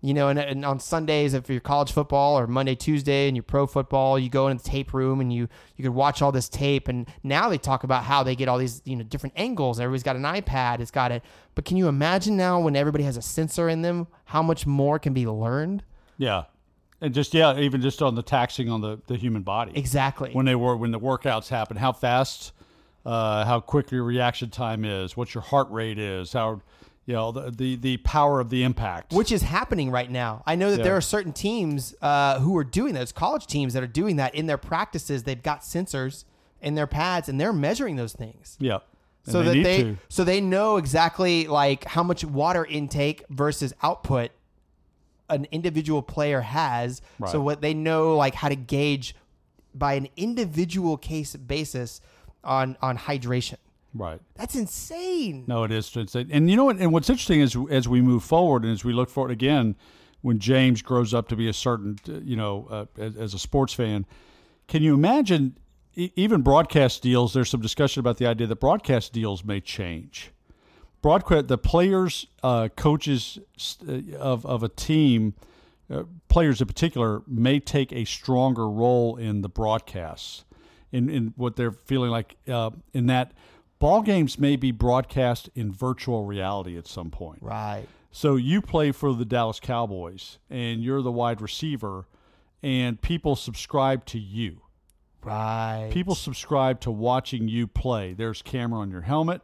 [0.02, 3.42] you know and, and on sundays if you're college football or monday tuesday and you're
[3.42, 6.48] pro football you go into the tape room and you you could watch all this
[6.48, 6.88] tape.
[6.88, 9.78] And now they talk about how they get all these you know different angles.
[9.78, 11.22] Everybody's got an ipad it's got it.
[11.54, 14.98] But can you imagine now when everybody has a sensor in them how much more
[14.98, 15.82] can be learned?
[16.18, 16.44] Yeah.
[17.00, 19.72] And just yeah, even just on the taxing on the, the human body.
[19.74, 20.30] exactly.
[20.32, 22.52] When they were when the workouts happen, how fast,
[23.06, 26.60] uh, how quick your reaction time is, what your heart rate is, how
[27.06, 29.12] You know, the the, the power of the impact.
[29.12, 30.42] which is happening right now.
[30.44, 33.82] I know that there are certain teams uh, who are doing those college teams that
[33.82, 35.22] are doing that in their practices.
[35.22, 36.24] They've got sensors
[36.60, 38.56] in their pads and they're measuring those things.
[38.58, 38.78] yeah.
[39.24, 39.96] And so that they to.
[40.08, 44.30] so they know exactly like how much water intake versus output
[45.28, 47.02] an individual player has.
[47.18, 47.30] Right.
[47.30, 49.14] So what they know like how to gauge
[49.74, 52.00] by an individual case basis
[52.46, 53.56] on on hydration.
[53.94, 54.20] right.
[54.36, 55.44] That's insane.
[55.46, 55.94] No, it is.
[55.96, 56.76] It's, and you know what?
[56.78, 59.74] And what's interesting is as we move forward and as we look forward again,
[60.22, 63.38] when James grows up to be a certain, uh, you know, uh, as, as a
[63.38, 64.06] sports fan,
[64.66, 65.56] can you imagine
[65.94, 67.32] e- even broadcast deals?
[67.34, 70.32] There's some discussion about the idea that broadcast deals may change.
[71.02, 73.38] Broadcast, the players, uh, coaches
[74.18, 75.34] of of a team,
[75.88, 80.44] uh, players in particular, may take a stronger role in the broadcasts,
[80.92, 82.36] in in what they're feeling like.
[82.48, 83.32] Uh, in that,
[83.78, 87.40] ball games may be broadcast in virtual reality at some point.
[87.42, 87.86] Right.
[88.10, 92.06] So you play for the Dallas Cowboys, and you're the wide receiver,
[92.62, 94.62] and people subscribe to you.
[95.22, 95.90] Right.
[95.92, 98.14] People subscribe to watching you play.
[98.14, 99.42] There's camera on your helmet.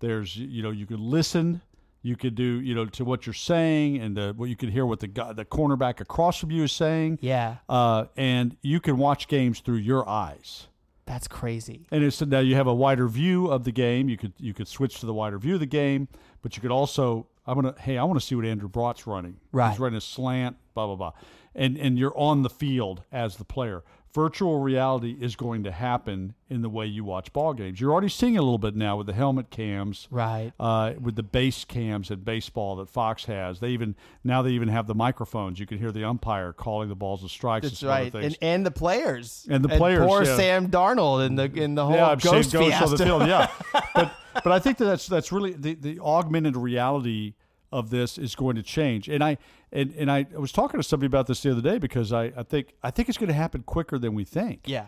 [0.00, 1.62] There's you know you could listen.
[2.02, 5.00] You could do you know to what you're saying and what you could hear what
[5.00, 7.18] the guy, the cornerback across from you is saying.
[7.22, 7.56] Yeah.
[7.68, 10.68] Uh, and you can watch games through your eyes.
[11.06, 11.86] That's crazy.
[11.90, 14.08] And it's now you have a wider view of the game.
[14.08, 16.08] You could you could switch to the wider view of the game,
[16.42, 19.36] but you could also I'm gonna hey I want to see what Andrew Brought's running.
[19.52, 19.70] Right.
[19.70, 21.12] He's running a slant, blah blah blah,
[21.54, 23.82] and and you're on the field as the player.
[24.14, 27.80] Virtual reality is going to happen in the way you watch ball games.
[27.80, 30.52] You're already seeing a little bit now with the helmet cams, Right.
[30.60, 33.58] uh, with the base cams at baseball that Fox has.
[33.58, 35.58] They even now they even have the microphones.
[35.58, 37.64] You can hear the umpire calling the balls and strikes.
[37.64, 40.36] and That's other right, and and the players, And the players, Poor yeah.
[40.36, 43.26] Sam Darnold in the in the whole yeah, ghost Ghost on the field.
[43.26, 43.50] Yeah,
[43.96, 44.12] but
[44.44, 47.34] but I think that that's that's really the, the augmented reality
[47.72, 49.08] of this is going to change.
[49.08, 49.38] And I
[49.74, 52.42] and, and I was talking to somebody about this the other day because I, I
[52.42, 54.60] think I think it's going to happen quicker than we think.
[54.66, 54.86] Yeah,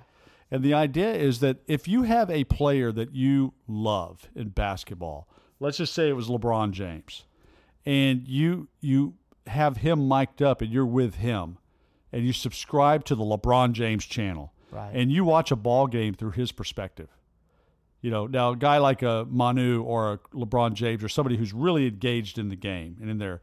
[0.51, 5.29] And the idea is that if you have a player that you love in basketball,
[5.61, 7.25] let's just say it was LeBron James,
[7.85, 9.15] and you you
[9.47, 11.59] have him mic'd up and you're with him,
[12.13, 14.91] and you subscribe to the LeBron James channel, Right.
[14.95, 17.09] and you watch a ball game through his perspective.
[18.03, 21.53] You know, now a guy like a Manu or a LeBron James or somebody who's
[21.53, 23.41] really engaged in the game and in there,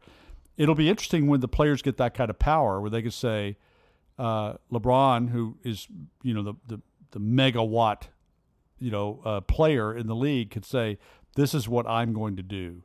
[0.56, 3.56] it'll be interesting when the players get that kind of power where they could say,
[4.18, 5.88] uh, LeBron, who is
[6.22, 6.80] you know the the,
[7.12, 8.04] the megawatt,
[8.78, 10.98] you know, uh, player in the league, could say,
[11.34, 12.82] "This is what I'm going to do.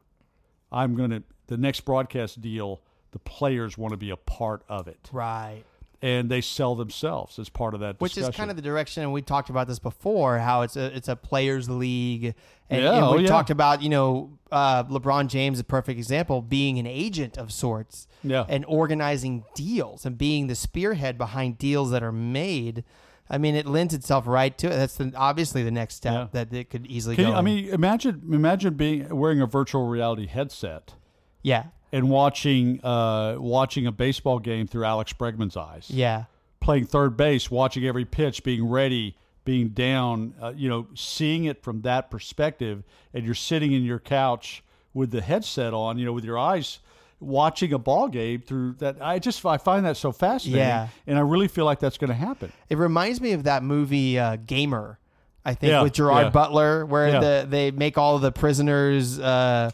[0.71, 2.81] I'm going to the next broadcast deal.
[3.11, 5.63] The players want to be a part of it, right.
[6.01, 7.99] And they sell themselves as part of that.
[7.99, 10.39] Which is kind of the direction, and we talked about this before.
[10.39, 12.33] How it's a it's a players' league,
[12.69, 13.27] and, Yeah, and oh, we yeah.
[13.27, 18.07] talked about you know uh, LeBron James, a perfect example, being an agent of sorts,
[18.23, 18.45] Yeah.
[18.47, 22.83] and organizing deals and being the spearhead behind deals that are made.
[23.31, 24.71] I mean, it lends itself right to it.
[24.71, 26.27] That's the, obviously the next step Yeah.
[26.31, 27.31] that it could easily Can go.
[27.31, 30.93] you, I mean, imagine imagine being wearing a virtual reality headset
[31.41, 35.89] yeah, and watching uh, watching a baseball game through Alex Bregman's eyes.
[35.89, 36.25] yeah,
[36.59, 39.15] playing third base, watching every pitch, being ready,
[39.45, 42.83] being down, uh, you know, seeing it from that perspective,
[43.13, 44.63] and you're sitting in your couch
[44.93, 46.79] with the headset on, you know, with your eyes
[47.21, 48.95] watching a ball game through that.
[49.01, 50.87] I just I find that so fascinating, Yeah.
[51.07, 52.51] and I really feel like that's going to happen.
[52.69, 54.99] It reminds me of that movie uh, Gamer,
[55.43, 56.29] I think, Yeah, with Gerard yeah.
[56.29, 57.19] Butler, where Yeah.
[57.19, 59.19] the, they make all of the prisoners.
[59.19, 59.71] Uh,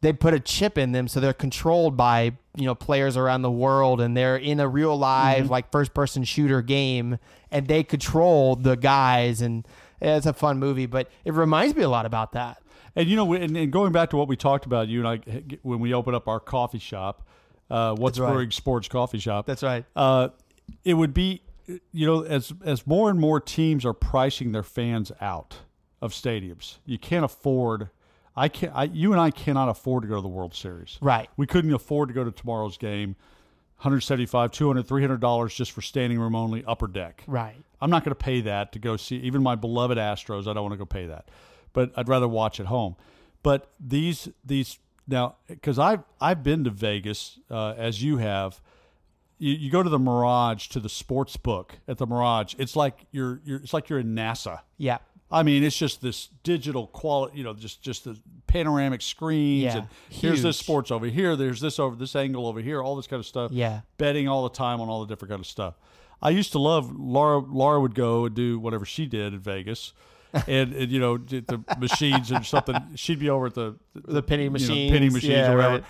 [0.00, 3.50] they put a chip in them, so they're controlled by you know players around the
[3.50, 5.52] world, and they're in a real live Mm-hmm.
[5.52, 7.18] like first person shooter game,
[7.50, 9.66] and they control the guys, and
[10.00, 10.86] it's a fun movie.
[10.86, 12.62] But it reminds me a lot about that.
[12.96, 15.42] And you know, and, and going back to what we talked about, you and I,
[15.62, 17.26] when we opened up our coffee shop,
[17.70, 18.32] uh, what's right.
[18.32, 19.46] brewing sports coffee shop.
[19.46, 19.84] That's right.
[19.94, 20.28] uh,
[20.84, 21.42] it would be,
[21.92, 25.58] you know, as as more and more teams are pricing their fans out
[26.00, 27.90] of stadiums, you can't afford.
[28.38, 28.72] I can't.
[28.74, 30.98] I, you and I cannot afford to go to the World Series.
[31.00, 31.28] Right.
[31.36, 33.16] We couldn't afford to go to tomorrow's game.
[33.78, 37.54] 175 200 300 dollars just for standing room only upper deck Right.
[37.80, 40.64] i'm not going to pay that to go see even my beloved astros i don't
[40.64, 41.28] want to go pay that
[41.72, 42.96] but i'd rather watch at home
[43.44, 48.60] but these these now because i've i've been to vegas uh, as you have
[49.38, 53.06] you, you go to the mirage to the sports book at the mirage it's like
[53.12, 54.98] you're, you're it's like you're in nasa Yeah.
[55.30, 59.76] I mean, it's just this digital quality, you know, just just the panoramic screens, Yeah,
[59.78, 63.06] and here's this sports over here, there's this over this angle over here, all this
[63.06, 63.52] kind of stuff.
[63.52, 63.80] Yeah.
[63.98, 65.74] betting all the time on all the different kind of stuff.
[66.22, 67.38] I used to love Laura.
[67.38, 69.92] Laura would go and do whatever she did in Vegas,
[70.48, 72.74] and, and you know the machines and something.
[72.96, 74.92] She'd be over at the The penny you know, machines.
[74.92, 75.74] penny machines yeah, or whatever.
[75.76, 75.84] right.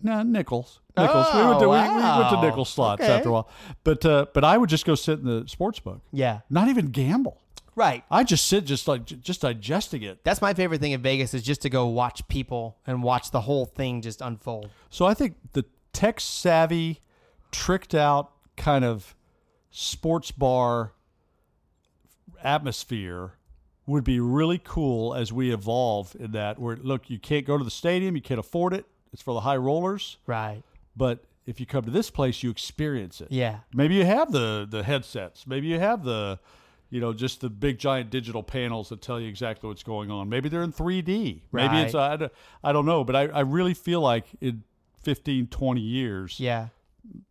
[0.00, 0.78] No, nickels.
[0.96, 1.26] Nickels.
[1.34, 2.40] we, went Oh, to, we, we went to wow.
[2.42, 3.12] nickel slots Okay.
[3.12, 3.48] after a while.
[3.82, 6.00] But uh, but I would just go sit in the sports book.
[6.12, 6.40] Yeah.
[6.48, 7.42] Not even gamble.
[7.78, 8.02] Right.
[8.10, 10.24] I just sit just like just digesting it.
[10.24, 13.42] That's my favorite thing in Vegas is just to go watch people and watch the
[13.42, 14.68] whole thing just unfold.
[14.90, 17.00] So I think the tech savvy,
[17.52, 19.14] tricked out kind of
[19.70, 20.92] sports bar
[22.42, 23.34] atmosphere
[23.86, 27.64] would be really cool as we evolve in that where look, you can't go to
[27.64, 28.86] the stadium, you can't afford it.
[29.12, 30.62] It's for the high rollers, Right.
[30.96, 33.28] but if you come to this place, you experience it.
[33.30, 33.60] Yeah.
[33.72, 35.46] Maybe you have the the headsets.
[35.46, 36.38] Maybe you have the
[36.90, 40.28] you know just the big giant digital panels that tell you exactly what's going on.
[40.28, 41.42] Maybe they're in 3D.
[41.52, 42.32] Maybe it's I, don't-
[42.64, 44.62] I don't know, but I, I really feel like in
[45.02, 46.68] 15 20 years, Yeah.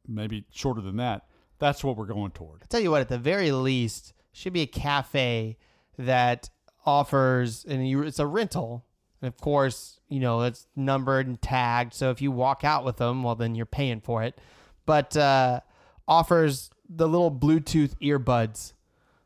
[0.07, 1.25] maybe shorter than that,
[1.59, 2.61] that's what we're going toward.
[2.63, 5.57] I tell you what, at the very least, should be a cafe
[5.97, 6.49] that
[6.85, 8.85] offers, and you, it's a rental.
[9.21, 11.93] And of course, you know, it's numbered and tagged.
[11.93, 14.39] So if you walk out with them, well, then you're paying for it.
[14.85, 15.61] But uh,
[16.07, 18.73] offers the little Bluetooth earbuds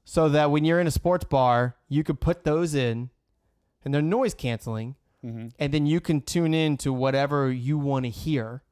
[0.03, 3.09] so that when you're in a sports bar, you could put those in
[3.83, 4.95] and they're noise canceling.
[5.23, 5.49] Mm-hmm.
[5.59, 8.63] And then you can tune in to whatever you want to hear,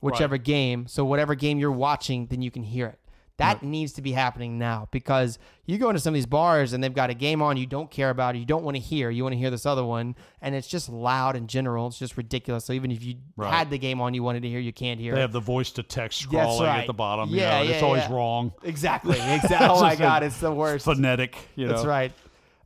[0.00, 0.86] whichever game.
[0.88, 2.98] So whatever game you're watching, then you can hear it.
[3.38, 6.82] That needs to be happening now because you go into some of these bars and
[6.82, 9.22] they've got a game on you don't care about, you don't want to hear, you
[9.24, 11.86] want to hear this other one, and it's just loud in general.
[11.88, 12.64] It's just ridiculous.
[12.64, 13.52] So even if you Right.
[13.52, 15.22] had the game on you wanted to hear, you can't hear They it.
[15.22, 16.80] have the voice to text scrolling right.
[16.80, 17.28] at the bottom.
[17.28, 18.14] you Yeah, know, and it's yeah, always yeah.
[18.14, 18.52] wrong.
[18.62, 19.18] Exactly.
[19.20, 19.68] Exactly.
[19.68, 20.86] oh my god, it's the worst.
[20.86, 21.36] Phonetic.
[21.56, 21.74] You know.
[21.74, 22.12] That's right.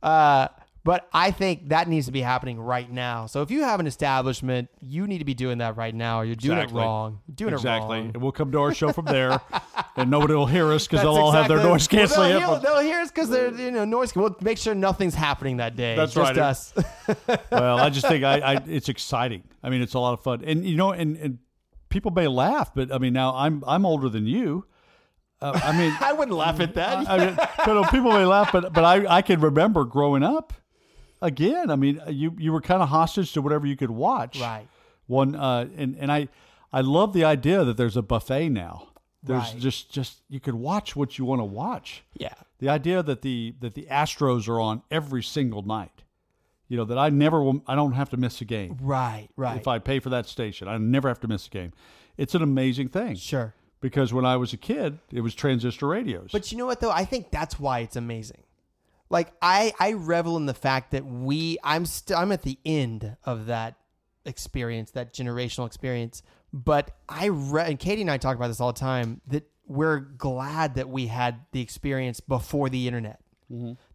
[0.01, 0.47] Uh,
[0.83, 3.27] but I think that needs to be happening right now.
[3.27, 6.21] So if you have an establishment, you need to be doing that right now.
[6.21, 6.81] Or you're doing Exactly.
[6.81, 7.19] it wrong.
[7.27, 7.97] You're doing exactly.
[7.97, 8.11] it wrong.
[8.13, 9.39] And we'll come to our show from there,
[9.95, 12.59] and nobody will hear us because they'll all have their noise canceling Well, they'll, hear,
[12.61, 14.15] they'll hear us because they're you know noise.
[14.15, 15.95] We'll make sure nothing's happening that day.
[15.95, 16.37] That's Just right.
[16.37, 16.73] us.
[17.51, 19.43] well, I just think I, I it's exciting.
[19.61, 21.37] I mean, it's a lot of fun, and you know, and, and
[21.89, 24.65] people may laugh, but I mean, now I'm I'm older than you.
[25.39, 27.09] Uh, I mean, I wouldn't laugh at that.
[27.09, 30.53] I mean, you know, people may laugh, but but I I can remember growing up.
[31.21, 34.39] Again, I mean, you you were kind of hostage to whatever you could watch.
[34.39, 34.67] right.
[35.07, 36.27] One uh, and and I
[36.73, 38.87] I love the idea that there's a buffet now.
[39.23, 39.59] There's Right.
[39.59, 42.03] just just you could watch what you want to watch.
[42.17, 42.33] Yeah.
[42.59, 46.03] The idea that the that the Astros are on every single night.
[46.67, 49.27] You know that I never will, I don't have to miss a game Right.
[49.35, 49.57] Right.
[49.57, 50.67] if I pay for that station.
[50.69, 51.73] I never have to miss a game.
[52.17, 53.53] It's an amazing thing sure.
[53.81, 56.29] because when I was a kid, it was transistor radios.
[56.31, 56.91] But you know what though?
[56.91, 58.43] I think that's why it's amazing.
[59.11, 63.17] Like I I revel in the fact that we I'm still I'm at the end
[63.25, 63.75] of that
[64.25, 66.23] experience, that generational experience.
[66.53, 69.99] But I re- and Katie and I talk about this all the time that we're
[69.99, 73.19] glad that we had the experience before the internet.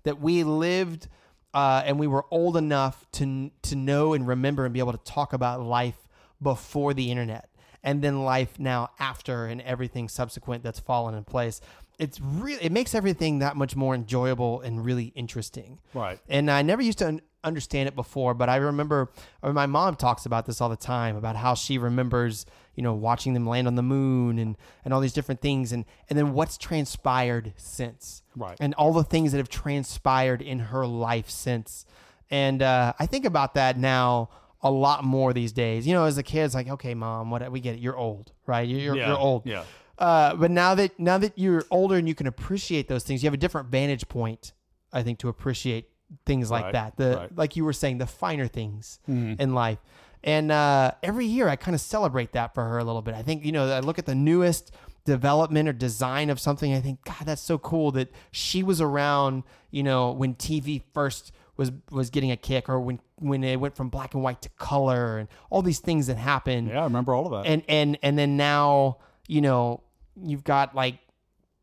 [0.05, 1.09] That we lived
[1.55, 5.05] uh, and we were old enough to to know and remember and be able to
[5.11, 6.07] talk about life
[6.43, 7.49] before the internet
[7.83, 11.63] and then life now after and everything subsequent that's fallen in place
[11.99, 16.19] it's really it makes everything that much more enjoyable and really interesting Right.
[16.29, 19.11] and i never used to un- understand it before but i remember
[19.43, 22.45] or my mom talks about this all the time about how she remembers
[22.75, 25.85] you know watching them land on the moon and and all these different things and
[26.11, 28.57] and then what's transpired since Right.
[28.61, 31.87] and all the things that have transpired in her life since.
[32.31, 34.29] And uh, I think about that now
[34.61, 35.87] a lot more these days.
[35.87, 37.81] You know, as a kid, it's like, okay, mom, what we get it.
[37.81, 38.69] You're old, right?
[38.69, 39.47] You're, you're, Yeah, you're old.
[39.47, 39.63] yeah.
[39.99, 43.27] Uh, but now that now that you're older and you can appreciate those things, you
[43.27, 44.53] have a different vantage point.
[44.93, 45.89] I think to appreciate
[46.25, 46.97] things like Right, that.
[46.97, 47.37] The right.
[47.37, 49.41] like you were saying, the finer things Mm-hmm.
[49.41, 49.79] in life.
[50.25, 53.15] And uh, every year, I kind of celebrate that for her a little bit.
[53.15, 54.71] I think you know, I look at the newest
[55.05, 56.75] development or design of something.
[56.75, 59.45] I think, God, that's so cool that she was around.
[59.71, 63.77] You know, when TV first was was getting a kick, or when when it went
[63.77, 67.15] from black and white to color, and all these things that happened Yeah, I remember
[67.15, 67.49] all of that.
[67.51, 69.83] and and and then now you know
[70.23, 70.99] you've got like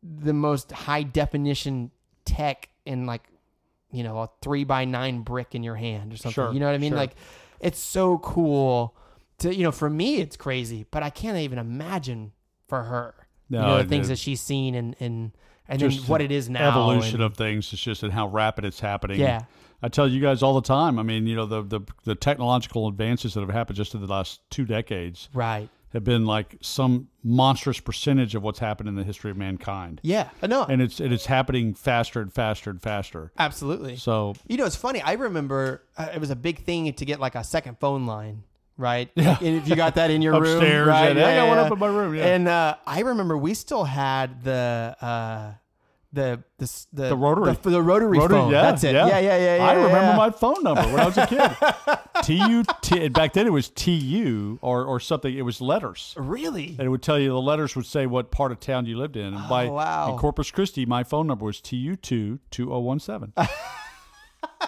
[0.02, 1.90] the most high definition
[2.24, 3.22] tech in like
[3.92, 6.66] you know a three by nine brick in your hand or something Sure, you know
[6.66, 6.98] what i mean sure.
[6.98, 7.14] like
[7.60, 8.94] it's so cool
[9.38, 12.32] to you know for me it's crazy but i can't even imagine
[12.68, 13.14] for her
[13.48, 15.32] you No, know the things it- that she's seen and and
[15.66, 17.72] and then what it is now evolution and- of things.
[17.72, 19.18] It's just in how rapid it's happening.
[19.18, 19.44] Yeah.
[19.82, 20.98] I tell you guys all the time.
[20.98, 24.06] I mean, you know, the the, the technological advances that have happened just in the
[24.06, 29.04] last two decades right have been like some monstrous percentage of what's happened in the
[29.04, 30.00] history of mankind.
[30.02, 33.32] yeah i know And it's it's happening faster and faster and faster.
[33.38, 35.00] absolutely So You know, it's funny.
[35.00, 38.42] I remember uh, it was a big thing to get like a second phone line,
[38.76, 39.08] right?
[39.14, 39.38] Yeah.
[39.40, 41.16] And if you got that in your room, Upstairs, right?
[41.16, 42.26] yeah, I got one up in my room, yeah.
[42.26, 45.52] And uh, I remember we still had the uh,
[46.14, 47.52] the the the, The rotary.
[47.60, 48.52] the, the rotary, Rotary, phone.
[48.52, 48.94] yeah, That's it.
[48.94, 49.56] Yeah, yeah, yeah.
[49.56, 50.16] yeah I remember yeah.
[50.16, 51.50] my phone number when I was a kid.
[52.24, 53.08] T U T.
[53.08, 55.36] Back then it was T U or or something.
[55.36, 56.14] It was letters.
[56.16, 56.68] really.
[56.78, 59.16] And it would tell you the letters would say what part of town you lived
[59.16, 59.26] in.
[59.34, 60.12] And oh, by Oh, wow.
[60.12, 63.32] in Corpus Christi, my phone number was TU two two zero one seven.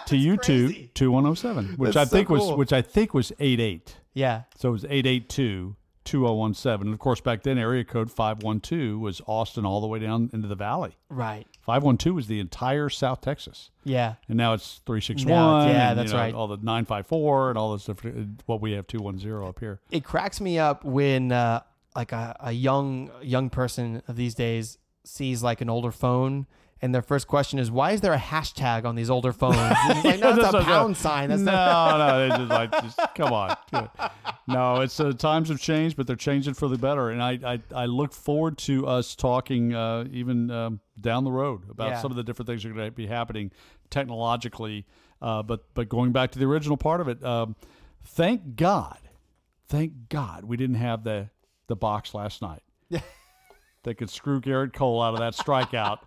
[0.05, 0.91] TU two crazy.
[0.93, 3.59] two one zero seven, which That's I so think was which I think was eight
[3.59, 3.97] eight.
[4.13, 5.75] Yeah, So it was 882
[6.07, 6.87] 2017.
[6.87, 10.47] And of course, back then, area code 512 was Austin all the way down into
[10.47, 10.95] the valley.
[11.09, 11.45] right.
[11.61, 13.71] 512 was the entire South Texas.
[13.83, 15.27] Yeah, And now it's 361.
[15.29, 16.33] Now yeah, and, you that's know, right.
[16.33, 19.79] All the 954 and all this different, what we have 210 up here.
[19.91, 21.61] it cracks me up when uh,
[21.95, 26.47] like a, a young young person of these days sees like an older phone.
[26.81, 29.57] And their first question is, why is there a hashtag on these older phones?
[29.59, 31.29] It's like, no, it's that's a pound sign.
[31.29, 31.97] That's no, not.
[31.97, 33.57] no, they just like, just come on.
[34.47, 37.09] No, it's uh, times have changed, but they're changing for the better.
[37.09, 41.69] And I, I, I look forward to us talking uh, even um, down the road
[41.69, 42.01] about Yeah.
[42.01, 43.51] some of the different things that are going to be happening
[43.89, 44.85] technologically.
[45.21, 47.55] Uh, but but going back to the original part of it, um,
[48.03, 48.99] thank God,
[49.67, 51.29] thank God we didn't have the
[51.67, 52.61] the box last night.
[52.89, 53.01] Yeah.
[53.83, 55.97] that could screw Gerrit Cole out of that strikeout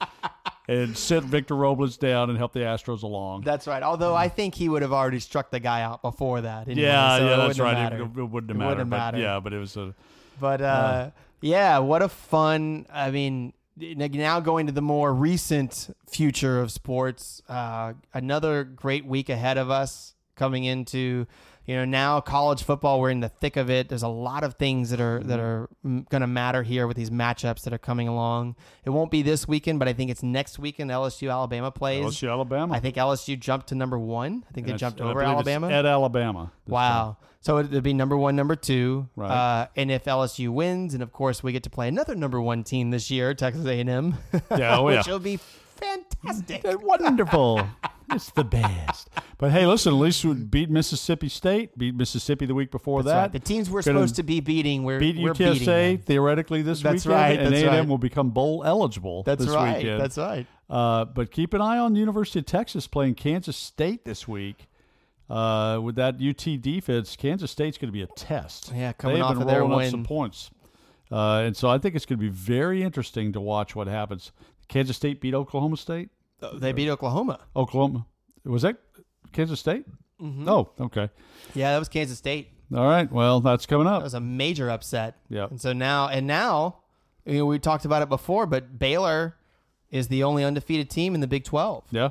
[0.71, 3.43] and sit Victor Robles down and help the Astros along.
[3.43, 3.83] That's right.
[3.83, 6.69] Although I think he would have already struck the guy out before that.
[6.69, 7.93] anyway, Yeah, so yeah, that's right.
[7.93, 8.69] It, it wouldn't have It mattered.
[8.69, 9.19] wouldn't but matter.
[9.19, 9.95] Yeah, but it was a
[10.41, 11.11] But uh,
[11.41, 12.87] yeah, what a fun.
[12.93, 19.29] I mean, now going to the more recent future of sports, uh, another great week
[19.29, 21.27] ahead of us coming into.
[21.67, 23.89] You know, now college football, we're in the thick of it.
[23.89, 27.11] There's a lot of things that are that are going to matter here with these
[27.11, 28.57] matchups that are coming along.
[28.85, 30.91] It won't be this weekend, but I think it's next weekend.
[30.91, 32.05] LSU Alabama plays.
[32.05, 32.75] LSU Alabama.
[32.75, 34.45] I think LSU jumped to number one.
[34.49, 35.69] I think they And it's- jumped over Alabama.
[35.71, 36.51] at Alabama.
[36.67, 37.19] Wow.
[37.43, 39.31] So it'd be number one, number two, Right.
[39.31, 42.65] uh, and if LSU wins, and of course we get to play another number one
[42.65, 44.19] team this year, Texas A&M,
[44.59, 45.13] Yeah, oh, which yeah.
[45.13, 45.39] will be
[45.81, 46.63] fantastic.
[46.83, 47.67] Wonderful.
[48.13, 49.09] it's the best.
[49.39, 53.15] But hey, listen, at least we beat Mississippi State, beat Mississippi the week before That's
[53.15, 53.21] that.
[53.21, 53.33] right.
[53.33, 56.81] The teams we're Gonna supposed to be beating, we're beat we're beating UTSA theoretically this
[56.83, 57.89] That's weekend, right, and A&M right.
[57.89, 59.79] will become bowl eligible That's this right.
[59.79, 60.01] weekend.
[60.01, 60.47] That's right.
[60.69, 64.67] Uh, but keep an eye on University of Texas playing Kansas State this week.
[65.29, 68.73] Uh, with that UT defense, Kansas State's going to be a test.
[68.75, 70.51] Yeah, coming They've off been of their rolling up some points,
[71.13, 74.33] uh, and so I think it's going to be very interesting to watch what happens.
[74.71, 76.09] Kansas State beat Oklahoma State.
[76.55, 77.41] They beat Oklahoma.
[77.55, 78.07] Oklahoma
[78.45, 78.77] was that
[79.33, 79.85] Kansas State?
[80.23, 80.49] Mm-hmm.
[80.49, 81.11] Oh, okay.
[81.55, 82.49] Yeah, that was Kansas State.
[82.75, 83.11] All right.
[83.11, 84.01] Well, that's coming up.
[84.01, 85.19] That was a major upset.
[85.29, 85.49] Yeah.
[85.51, 86.77] And so now, and now,
[87.27, 89.37] you know, we talked about it before, but Baylor
[89.91, 91.85] is the only undefeated team in the Big 12.
[91.91, 92.11] Yeah.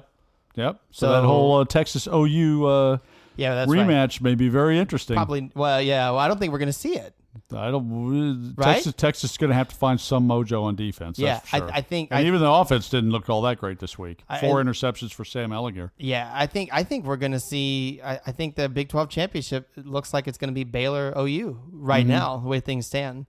[0.56, 0.80] Yep.
[0.92, 2.98] So, So- that whole uh, Texas OU uh,
[3.38, 3.88] Yeah, that's right.
[3.88, 5.16] rematch may be very interesting.
[5.16, 5.50] Probably.
[5.56, 6.10] Well, yeah.
[6.10, 7.16] Well, I don't think we're going to see it.
[7.52, 8.54] I don't.
[8.58, 8.74] Right?
[8.76, 11.18] Texas, Texas is going to have to find some mojo on defense.
[11.18, 11.72] that's Yeah, for I- sure.
[11.78, 14.24] I think- And I- even the offense didn't look all that great this week.
[14.40, 15.92] Four and- interceptions for Sam Ehlinger.
[15.98, 18.00] Yeah, I think I think we're going to see.
[18.04, 21.60] I, I think the Big Twelve championship looks like it's going to be Baylor OU
[21.72, 22.10] right Mm-hmm.
[22.10, 23.26] now, the way things stand.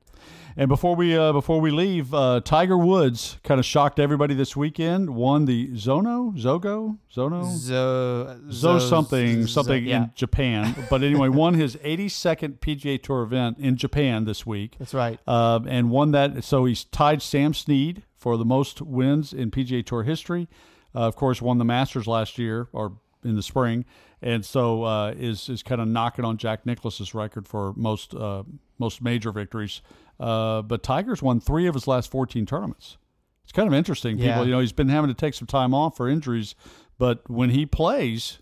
[0.56, 4.56] And before we uh, before we leave, uh, Tiger Woods kind of shocked everybody this
[4.56, 5.10] weekend.
[5.10, 10.74] Won the Zono Zogo Zono Zo, Zo something Zo- something yeah, in Japan.
[10.90, 14.76] But anyway, won his 82nd PGA Tour event in Japan this week.
[14.78, 15.18] that's right.
[15.26, 16.42] uh, and won that.
[16.44, 20.48] So he's tied Sam Snead for the most wins in PGA Tour history.
[20.94, 23.84] Uh, of course, won the Masters last year or in the spring,
[24.20, 28.42] and so uh, is is kind of knocking on Jack Nicklaus's record for most uh,
[28.78, 29.82] most major victories.
[30.20, 32.98] Uh, but Tiger's won three of his last 14 tournaments.
[33.42, 34.18] It's kind of interesting.
[34.18, 34.34] Yeah.
[34.34, 36.54] People, you know, he's been having to take some time off for injuries,
[36.98, 38.38] but when he plays,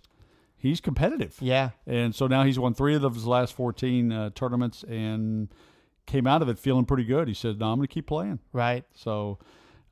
[0.57, 1.37] he's competitive.
[1.41, 5.49] Yeah, And so now he's won three of his last 14 uh, tournaments and
[6.07, 7.29] came out of it feeling pretty good.
[7.29, 8.41] He said, No, I'm going to keep playing.
[8.53, 8.85] right.
[8.95, 9.39] So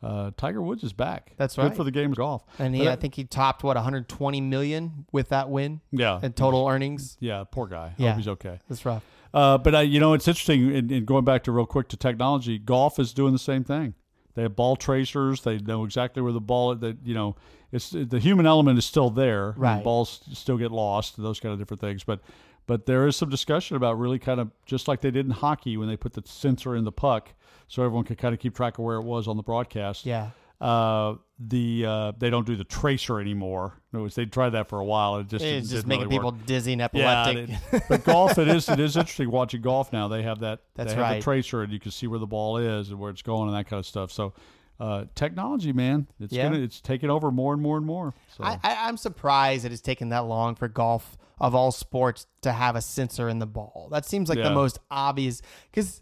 [0.02, 1.32] uh, Tiger Woods is back.
[1.36, 1.68] That's right.
[1.68, 2.44] Good for the game of golf.
[2.58, 6.20] And he, uh, I think he topped what 120 million with that win yeah.
[6.22, 7.16] in total earnings.
[7.20, 7.94] Yeah, poor guy.
[7.96, 8.10] Yeah.
[8.10, 8.60] Hope he's okay.
[8.68, 9.02] That's rough.
[9.34, 10.74] Uh, but, uh, you know, it's interesting.
[10.74, 13.94] And, and going back to real quick to technology, golf is doing the same thing.
[14.34, 15.40] They have ball tracers.
[15.42, 16.74] They know exactly where the ball.
[16.74, 17.36] That you know,
[17.72, 19.54] it's the human element is still there.
[19.56, 19.82] Right.
[19.82, 21.16] Balls still get lost.
[21.16, 22.04] And those kind of different things.
[22.04, 22.20] But
[22.66, 25.76] but there is some discussion about really kind of just like they did in hockey
[25.76, 27.32] when they put the sensor in the puck,
[27.66, 30.04] so everyone could kind of keep track of where it was on the broadcast.
[30.04, 30.30] Yeah.
[30.60, 33.74] Uh, the uh, they don't do the tracer anymore.
[33.92, 35.18] In other words, they tried that for a while.
[35.18, 36.46] It just It's didn't just making really people work.
[36.46, 36.84] dizzy and Yeah,
[37.26, 37.56] epileptic.
[37.72, 40.08] it- but golf it is it is interesting watching golf now.
[40.08, 41.16] They have that That's they have right.
[41.16, 43.56] the tracer and you can see where the ball is and where it's going and
[43.56, 44.10] that kind of stuff.
[44.10, 44.32] So
[44.80, 46.44] uh, technology, man, it's Yeah.
[46.44, 48.14] gonna it's taking over more and more and more.
[48.36, 52.26] So I, I, I'm surprised it has taken that long for golf of all sports
[52.40, 53.88] to have a sensor in the ball.
[53.90, 54.44] That seems like Yeah.
[54.48, 56.00] the most obvious because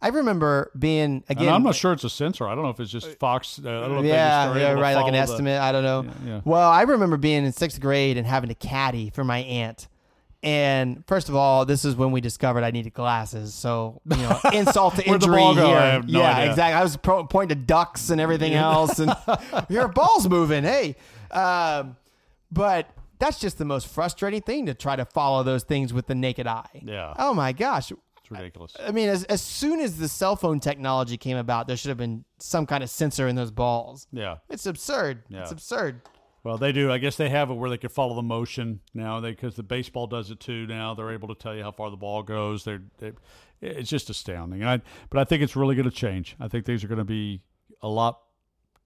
[0.00, 1.46] I remember being again.
[1.46, 2.46] and I'm not sure it's a sensor.
[2.46, 3.58] I don't know if it's just Fox.
[3.64, 5.60] Uh, I don't know if they yeah, just yeah, right, like an the- estimate.
[5.60, 6.02] I don't know.
[6.02, 6.40] Yeah, yeah.
[6.44, 9.88] Well, I remember being in sixth grade and having to caddy for my aunt.
[10.42, 13.54] And first of all, this is when we discovered I needed glasses.
[13.54, 15.54] So you know, insult to injury here.
[15.54, 16.50] No yeah, idea.
[16.50, 16.74] exactly.
[16.74, 19.12] I was pro- pointing to ducks and everything else, and
[19.68, 20.62] your ball's moving.
[20.62, 20.96] Hey,
[21.30, 21.96] um,
[22.52, 26.14] but that's just the most frustrating thing to try to follow those things with the
[26.14, 26.82] naked eye.
[26.84, 27.14] Yeah.
[27.18, 27.92] Oh my gosh.
[28.26, 28.76] It's ridiculous.
[28.80, 31.96] I mean, as, as soon as the cell phone technology came about, there should have
[31.98, 34.08] been some kind of sensor in those balls.
[34.12, 34.38] Yeah.
[34.50, 35.22] It's absurd.
[35.28, 35.42] Yeah.
[35.42, 36.00] It's absurd.
[36.42, 36.90] Well, they do.
[36.92, 39.20] I guess they have it where they can follow the motion now.
[39.20, 40.66] They because the baseball does it too.
[40.66, 42.64] Now they're able to tell you how far the ball goes.
[42.64, 43.12] They're, they
[43.60, 44.60] it's just astounding.
[44.62, 44.80] And I,
[45.10, 46.36] but I think it's really going to change.
[46.40, 47.42] I think things are going to be
[47.82, 48.20] a lot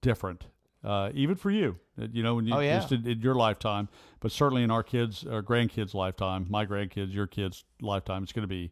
[0.01, 0.45] different,
[0.83, 1.77] uh, even for you.
[1.99, 2.79] Uh, You know, when you Oh, yeah.
[2.79, 3.89] just in, in your lifetime,
[4.19, 8.43] but certainly in our kids, our grandkids' lifetime, my grandkids, your kids' lifetime, it's going
[8.43, 8.71] to be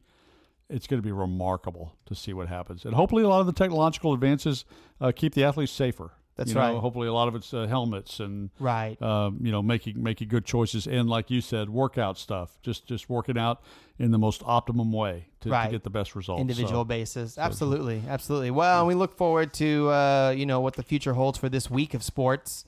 [0.69, 2.85] it's going to be remarkable to see what happens.
[2.85, 4.65] And hopefully, a lot of the technological advances
[5.01, 6.11] uh, keep the athletes safer.
[6.35, 6.75] That's You know, right.
[6.79, 9.01] Hopefully, a lot of it's uh, helmets and Right.
[9.01, 12.57] um, you know, making making good choices and, like you said, workout stuff.
[12.61, 13.61] Just just working out
[13.97, 15.65] in the most optimum way to, Right.
[15.65, 16.39] to get the best results.
[16.39, 17.37] Individual So, basis.
[17.37, 18.03] Absolutely.
[18.07, 18.51] Absolutely.
[18.51, 21.69] Well, and we look forward to, uh, you know, what the future holds for this
[21.69, 22.63] week of sports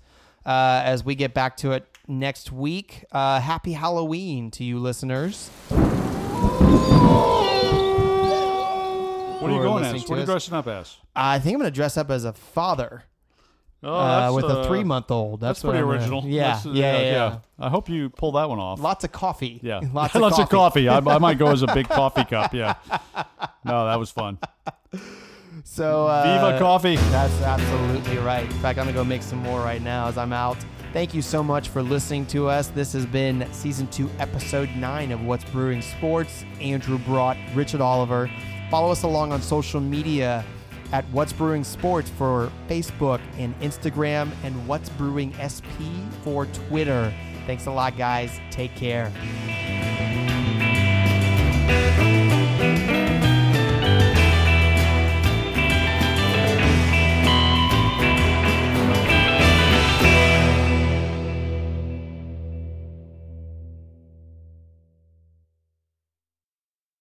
[0.46, 3.06] uh, as we get back to it next week.
[3.14, 5.50] Uh, happy Halloween to you listeners.
[9.42, 10.08] What are you going as?
[10.08, 10.98] What are you dressing up as?
[11.16, 13.04] I think I'm going to dress up as a father
[13.84, 15.40] Oh, uh, that's, with a uh, three month old.
[15.40, 16.24] That's, That's pretty I'm gonna- original.
[16.26, 17.40] Yeah, That's, uh, yeah, yeah, yeah.
[17.60, 18.80] I hope you pull that one off.
[18.80, 19.60] Lots of coffee.
[19.64, 20.88] Yeah, Lots, Lots of, of coffee.
[20.88, 22.54] I, I might go as a big coffee cup.
[22.54, 22.76] Yeah.
[23.66, 24.38] No, that was fun.
[25.64, 26.96] So uh, Viva coffee.
[26.96, 28.44] That's absolutely right.
[28.44, 30.58] In fact, I'm gonna go make some more right now as I'm out.
[30.94, 32.68] Thank you so much for listening to us.
[32.68, 36.46] This has been season two, episode nine of What's Brewing Sports.
[36.60, 38.30] Andrew brought Richard Oliver.
[38.72, 40.46] Follow us along on social media
[40.94, 45.76] at What's Brewing Sports for Facebook and Instagram, and What's Brewing SP
[46.24, 47.14] for Twitter.
[47.46, 48.40] Thanks a lot, guys.
[48.50, 49.12] Take care.